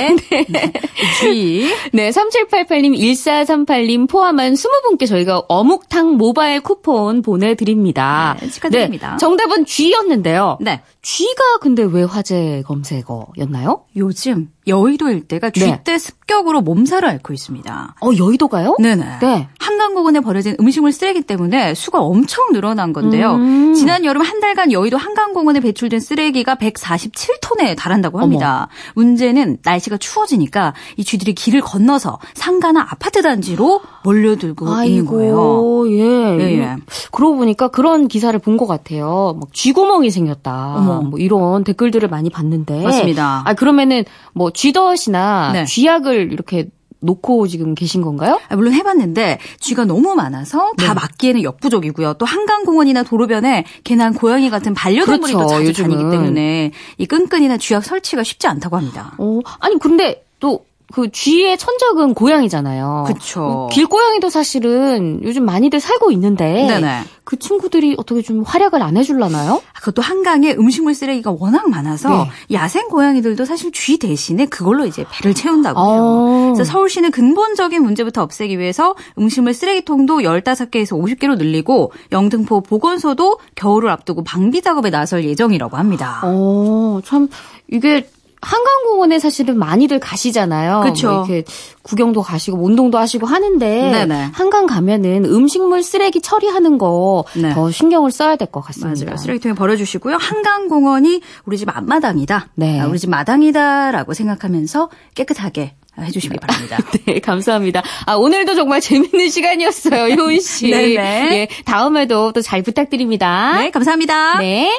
네, 0.49 0.73
쥐. 1.21 1.69
네, 1.93 2.11
3788님, 2.11 2.97
1438님 2.99 4.09
포함한 4.09 4.55
20분께 4.55 5.07
저희가 5.07 5.43
어묵탕 5.49 6.17
모바일 6.17 6.61
쿠폰 6.61 7.23
보내드립니다. 7.23 8.37
네, 8.41 8.51
축하드립니다. 8.51 9.13
네, 9.13 9.17
정답은 9.19 9.65
쥐였는데요. 9.65 10.59
네. 10.61 10.83
쥐가 11.03 11.59
근데 11.61 11.83
왜 11.83 12.03
화제 12.03 12.63
검색어였나요? 12.67 13.85
요즘 13.97 14.51
여의도 14.67 15.09
일대가 15.11 15.51
네. 15.51 15.61
쥐떼 15.79 15.99
습격으로 15.99 16.61
몸살을 16.61 17.09
앓고 17.09 17.33
있습니다. 17.33 17.95
어, 18.01 18.11
여의도가요? 18.19 18.77
네네. 18.81 19.05
네. 19.21 19.49
한강 19.59 19.95
공원에 20.01 20.21
버려진 20.21 20.57
음식물 20.59 20.93
쓰레기 20.93 21.21
때문에 21.21 21.75
수가 21.75 22.01
엄청 22.01 22.53
늘어난 22.53 22.95
건데요. 22.95 23.35
음. 23.35 23.75
지난 23.75 24.07
여름 24.07 24.23
한 24.23 24.41
달간 24.41 24.73
여의도 24.73 24.97
한강공원에 24.97 25.61
배출된 25.61 26.01
쓰레기가 26.01 26.55
147톤에 26.55 27.77
달한다고 27.77 28.19
합니다. 28.19 28.69
문제는 28.95 29.59
날씨가 29.63 29.99
추워지니까 29.99 30.73
이 30.97 31.05
쥐들이 31.05 31.35
길을 31.35 31.61
건너서 31.61 32.19
상가나 32.35 32.81
아파트 32.91 33.21
단지로 33.21 33.83
몰려들고 34.05 34.67
있는 34.85 35.05
거예요. 35.05 35.35
아이고, 35.39 35.93
예. 35.93 36.39
예, 36.41 36.59
예. 36.61 36.77
그러고 37.13 37.37
보니까 37.37 37.69
그런 37.69 38.09
기사를 38.09 38.39
본 38.39 38.61
것 38.61 38.67
같아요. 38.67 39.37
막 39.41 39.55
쥐구멍이 39.55 40.11
생겼다. 40.11 40.75
어머. 40.77 41.01
뭐 41.03 41.19
이런 41.19 41.65
댓글들을 41.65 42.09
많이 42.09 42.29
봤는데. 42.31 42.83
맞습니다. 42.83 43.43
아, 43.47 43.55
그러면은 43.55 44.05
뭐 44.35 44.51
쥐덫이나 44.51 45.53
네. 45.53 45.65
쥐약을 45.65 46.33
이렇게 46.33 46.69
놓고 47.01 47.47
지금 47.49 47.75
계신 47.75 48.03
건가요? 48.03 48.41
아, 48.49 48.57
물론 48.57 48.73
해봤는데 48.75 49.39
쥐가 49.59 49.85
너무 49.87 50.15
많아서 50.15 50.73
다 50.77 50.89
네. 50.89 50.95
막기에는 50.95 51.43
역부족이고요. 51.43 52.15
또 52.15 52.27
한강공원이나 52.27 53.03
도로변에 53.03 53.65
개나 53.85 54.11
고양이 54.13 54.51
같은 54.51 54.75
반려동물이 54.75 55.33
그렇죠, 55.33 55.43
또 55.45 55.49
자주 55.49 55.67
요즘은. 55.67 55.91
다니기 55.91 56.11
때문에 56.11 56.73
이 56.99 57.07
끈끈이나 57.07 57.57
쥐약 57.57 57.85
설치가 57.85 58.23
쉽지 58.23 58.47
않다고 58.47 58.77
합니다. 58.77 59.15
어, 59.19 59.41
아니 59.61 59.79
근데 59.79 60.25
또 60.41 60.65
그 60.93 61.11
쥐의 61.11 61.57
천적은 61.57 62.15
고양이잖아요. 62.15 63.05
그쵸. 63.07 63.69
길고양이도 63.73 64.29
사실은 64.29 65.21
요즘 65.23 65.45
많이들 65.45 65.81
살고 65.81 66.11
있는데 66.13 66.67
네네. 66.67 67.03
그 67.25 67.39
친구들이 67.39 67.95
어떻게 67.97 68.23
좀 68.23 68.43
활약을 68.43 68.83
안 68.83 68.97
해줄라나요? 68.97 69.63
그것도 69.75 70.03
한강에 70.03 70.53
음식물 70.53 70.95
쓰레기가 70.95 71.35
워낙 71.39 71.69
많아서 71.69 72.09
네. 72.09 72.57
야생 72.57 72.89
고양이들도 72.89 73.45
사실 73.45 73.71
쥐 73.73 73.99
대신에 73.99 74.47
그걸로 74.47 74.85
이제 74.85 75.05
배를 75.11 75.35
채운다고 75.35 75.81
해요. 75.81 76.01
어. 76.03 76.53
그래서 76.53 76.71
서울시는 76.71 77.13
근본적인 77.13 77.83
문제부터 77.83 78.23
없애기 78.23 78.59
위해서 78.59 78.97
음식물 79.17 79.55
쓰레기통도 79.55 80.19
15개에서 80.19 81.01
50개로 81.01 81.39
늘리고 81.39 81.93
영등포 82.11 82.63
보건소도 82.63 83.39
겨울을 83.55 83.91
앞두고 83.91 84.25
방비 84.25 84.63
작업에 84.63 84.91
나설 84.91 85.25
예정이라고 85.25 85.77
합니다. 85.77 86.21
어, 86.25 87.01
참 87.05 87.29
이게 87.69 88.09
한강공원에 88.43 89.19
사실은 89.19 89.59
많이들 89.59 89.99
가시잖아요. 90.01 90.81
그쵸. 90.85 91.11
뭐 91.11 91.19
이렇게 91.27 91.45
구경도 91.83 92.23
가시고 92.23 92.59
운동도 92.59 92.99
하시고 92.99 93.27
하는데 93.27 93.67
네네. 93.91 94.31
한강 94.33 94.67
가면은 94.67 95.25
음식물 95.27 95.83
쓰레기 95.83 96.21
처리하는 96.21 96.79
거더 96.79 97.25
네. 97.37 97.55
신경을 97.73 98.11
써야 98.11 98.37
될 98.37 98.49
것 98.51 98.61
같습니다. 98.63 99.05
맞아요. 99.05 99.17
쓰레기통에 99.17 99.55
버려주시고요. 99.55 100.17
한강공원이 100.17 101.21
우리 101.45 101.59
집 101.59 101.69
앞마당이다. 101.75 102.49
네. 102.57 102.81
아, 102.81 102.87
우리 102.89 102.99
집 102.99 103.11
마당이다라고 103.11 104.15
생각하면서 104.15 104.91
깨끗하게 105.15 105.75
해주시기 105.99 106.37
바랍니다. 106.39 106.79
네, 107.07 107.19
감사합니다. 107.21 107.83
아, 108.07 108.15
오늘도 108.15 108.55
정말 108.55 108.81
재밌는 108.81 109.29
시간이었어요, 109.29 110.15
효은 110.17 110.41
씨. 110.41 110.71
네네. 110.71 110.97
예, 111.33 111.49
다음에도 111.65 112.33
또 112.33 112.41
잘 112.41 112.63
부탁드립니다. 112.63 113.59
네, 113.61 113.71
감사합니다. 113.71 114.39
네. 114.39 114.71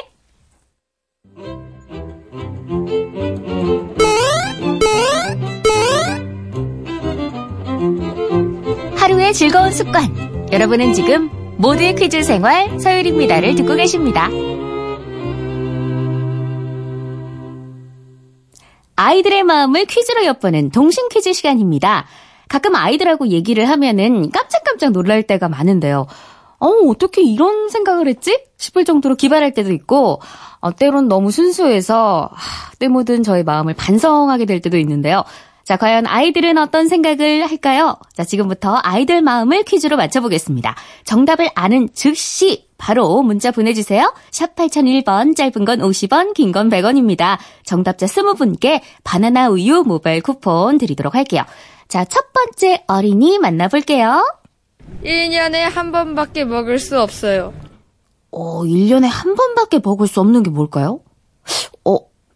즐거운 9.32 9.70
습관. 9.72 10.48
여러분은 10.52 10.92
지금 10.92 11.30
모두의 11.56 11.94
퀴즈 11.94 12.22
생활 12.22 12.78
서율입니다를 12.78 13.54
듣고 13.54 13.74
계십니다. 13.74 14.28
아이들의 18.94 19.42
마음을 19.44 19.86
퀴즈로 19.86 20.26
엿보는 20.26 20.70
동심 20.70 21.08
퀴즈 21.08 21.32
시간입니다. 21.32 22.04
가끔 22.48 22.76
아이들하고 22.76 23.28
얘기를 23.28 23.68
하면은 23.70 24.30
깜짝깜짝 24.30 24.92
놀랄 24.92 25.22
때가 25.22 25.48
많은데요. 25.48 26.06
어, 26.58 26.66
어떻게 26.88 27.22
이런 27.22 27.70
생각을 27.70 28.08
했지? 28.08 28.38
싶을 28.58 28.84
정도로 28.84 29.14
기발할 29.16 29.54
때도 29.54 29.72
있고, 29.72 30.20
어, 30.60 30.76
때론 30.76 31.08
너무 31.08 31.30
순수해서, 31.30 32.30
하, 32.30 32.72
때묻은 32.78 33.22
저의 33.22 33.42
마음을 33.42 33.74
반성하게 33.74 34.44
될 34.44 34.60
때도 34.60 34.76
있는데요. 34.76 35.24
자, 35.64 35.76
과연 35.76 36.06
아이들은 36.06 36.58
어떤 36.58 36.88
생각을 36.88 37.48
할까요? 37.48 37.96
자, 38.14 38.24
지금부터 38.24 38.80
아이들 38.82 39.22
마음을 39.22 39.62
퀴즈로 39.62 39.96
맞춰보겠습니다. 39.96 40.74
정답을 41.04 41.50
아는 41.54 41.88
즉시 41.94 42.66
바로 42.78 43.22
문자 43.22 43.52
보내주세요. 43.52 44.12
샵 44.32 44.56
8001번, 44.56 45.36
짧은 45.36 45.64
건 45.64 45.78
50원, 45.80 46.34
긴 46.34 46.52
건 46.52 46.68
100원입니다. 46.68 47.38
정답자 47.64 48.06
20분께 48.06 48.80
바나나 49.04 49.48
우유 49.50 49.84
모바일 49.86 50.20
쿠폰 50.20 50.78
드리도록 50.78 51.14
할게요. 51.14 51.44
자, 51.86 52.04
첫 52.04 52.32
번째 52.32 52.82
어린이 52.88 53.38
만나볼게요. 53.38 54.26
1년에 55.04 55.58
한 55.72 55.92
번밖에 55.92 56.44
먹을 56.44 56.78
수 56.78 57.00
없어요. 57.00 57.54
어, 58.32 58.62
1년에 58.64 59.06
한 59.08 59.34
번밖에 59.36 59.78
먹을 59.82 60.06
수 60.08 60.20
없는 60.20 60.42
게 60.42 60.50
뭘까요? 60.50 61.00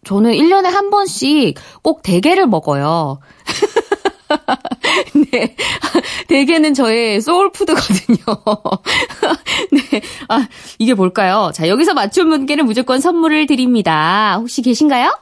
어, 0.07 0.15
저는 0.17 0.31
1년에 0.31 0.69
한 0.69 0.89
번씩 0.89 1.59
꼭 1.81 2.01
대게를 2.01 2.47
먹어요. 2.47 3.19
네. 5.31 5.55
대게는 6.27 6.73
저의 6.73 7.21
소울푸드거든요. 7.21 8.17
네. 9.71 10.01
아, 10.29 10.47
이게 10.79 10.93
뭘까요? 10.93 11.51
자, 11.53 11.67
여기서 11.67 11.93
맞춘 11.93 12.29
분께는 12.29 12.65
무조건 12.65 13.01
선물을 13.01 13.45
드립니다. 13.47 14.37
혹시 14.39 14.61
계신가요? 14.61 15.17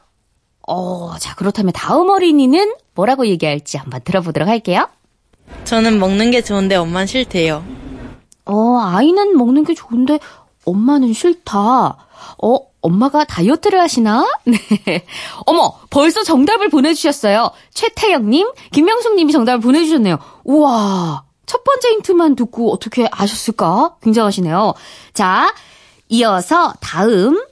어, 0.67 1.15
자, 1.19 1.35
그렇다면 1.35 1.73
다음 1.73 2.09
어린이는 2.09 2.73
뭐라고 2.93 3.27
얘기할지 3.27 3.77
한번 3.77 4.01
들어보도록 4.03 4.47
할게요. 4.47 4.87
저는 5.63 5.99
먹는 5.99 6.31
게 6.31 6.41
좋은데 6.41 6.75
엄만 6.75 7.07
싫대요. 7.07 7.63
어, 8.45 8.79
아이는 8.79 9.37
먹는 9.37 9.63
게 9.63 9.73
좋은데 9.73 10.19
엄마는 10.65 11.13
싫다. 11.13 11.97
어, 12.41 12.57
엄마가 12.85 13.23
다이어트를 13.23 13.79
하시나? 13.79 14.25
네. 14.45 15.05
어머, 15.45 15.73
벌써 15.89 16.23
정답을 16.23 16.69
보내주셨어요. 16.69 17.51
최태영님, 17.73 18.47
김명숙님이 18.71 19.31
정답을 19.31 19.59
보내주셨네요. 19.59 20.17
우와, 20.43 21.23
첫 21.45 21.63
번째 21.63 21.89
힌트만 21.89 22.35
듣고 22.35 22.71
어떻게 22.71 23.07
아셨을까? 23.11 23.95
굉장하시네요. 24.03 24.73
자, 25.13 25.53
이어서 26.09 26.73
다음 26.79 27.43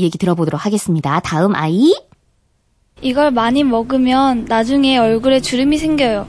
얘기 0.00 0.18
들어보도록 0.18 0.66
하겠습니다. 0.66 1.20
다음 1.20 1.54
아이. 1.54 1.94
이걸 3.00 3.30
많이 3.30 3.62
먹으면 3.62 4.46
나중에 4.46 4.98
얼굴에 4.98 5.40
주름이 5.40 5.78
생겨요. 5.78 6.26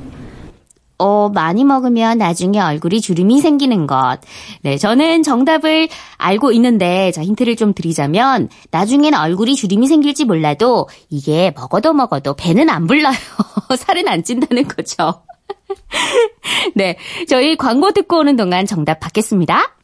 어, 0.97 1.29
많이 1.29 1.63
먹으면 1.63 2.17
나중에 2.17 2.59
얼굴이 2.59 3.01
주름이 3.01 3.41
생기는 3.41 3.87
것. 3.87 4.19
네, 4.61 4.77
저는 4.77 5.23
정답을 5.23 5.89
알고 6.17 6.51
있는데, 6.53 7.11
자, 7.11 7.23
힌트를 7.23 7.55
좀 7.55 7.73
드리자면, 7.73 8.49
나중에는 8.71 9.17
얼굴이 9.17 9.55
주름이 9.55 9.87
생길지 9.87 10.25
몰라도, 10.25 10.87
이게 11.09 11.51
먹어도 11.55 11.93
먹어도 11.93 12.35
배는 12.35 12.69
안 12.69 12.87
불러요. 12.87 13.13
살은 13.77 14.07
안 14.07 14.23
찐다는 14.23 14.67
거죠. 14.67 15.23
네, 16.75 16.97
저희 17.27 17.57
광고 17.57 17.91
듣고 17.91 18.19
오는 18.19 18.35
동안 18.35 18.65
정답 18.65 18.99
받겠습니다. 18.99 19.75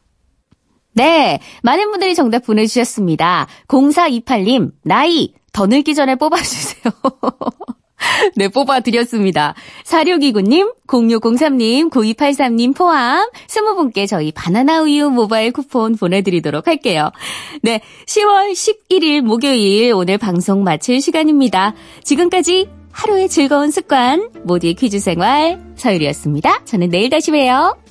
네, 0.92 1.40
많은 1.62 1.90
분들이 1.90 2.14
정답 2.14 2.44
보내주셨습니다. 2.44 3.46
0428님, 3.68 4.72
나이, 4.82 5.34
더 5.52 5.66
늙기 5.66 5.94
전에 5.94 6.16
뽑아주세요. 6.16 6.92
네, 8.36 8.48
뽑아드렸습니다. 8.48 9.54
4629님, 9.84 10.74
0603님, 10.86 11.90
9283님 11.90 12.74
포함 12.74 13.28
20분께 13.48 14.08
저희 14.08 14.32
바나나 14.32 14.82
우유 14.82 15.10
모바일 15.10 15.52
쿠폰 15.52 15.96
보내드리도록 15.96 16.66
할게요. 16.66 17.10
네, 17.62 17.80
10월 18.06 18.52
11일 18.52 19.20
목요일 19.20 19.92
오늘 19.94 20.18
방송 20.18 20.64
마칠 20.64 21.00
시간입니다. 21.00 21.74
지금까지 22.04 22.68
하루의 22.92 23.28
즐거운 23.28 23.70
습관, 23.70 24.30
모두의 24.42 24.74
퀴즈 24.74 24.98
생활, 24.98 25.60
서율이었습니다. 25.76 26.64
저는 26.64 26.90
내일 26.90 27.08
다시 27.08 27.30
봬요. 27.30 27.89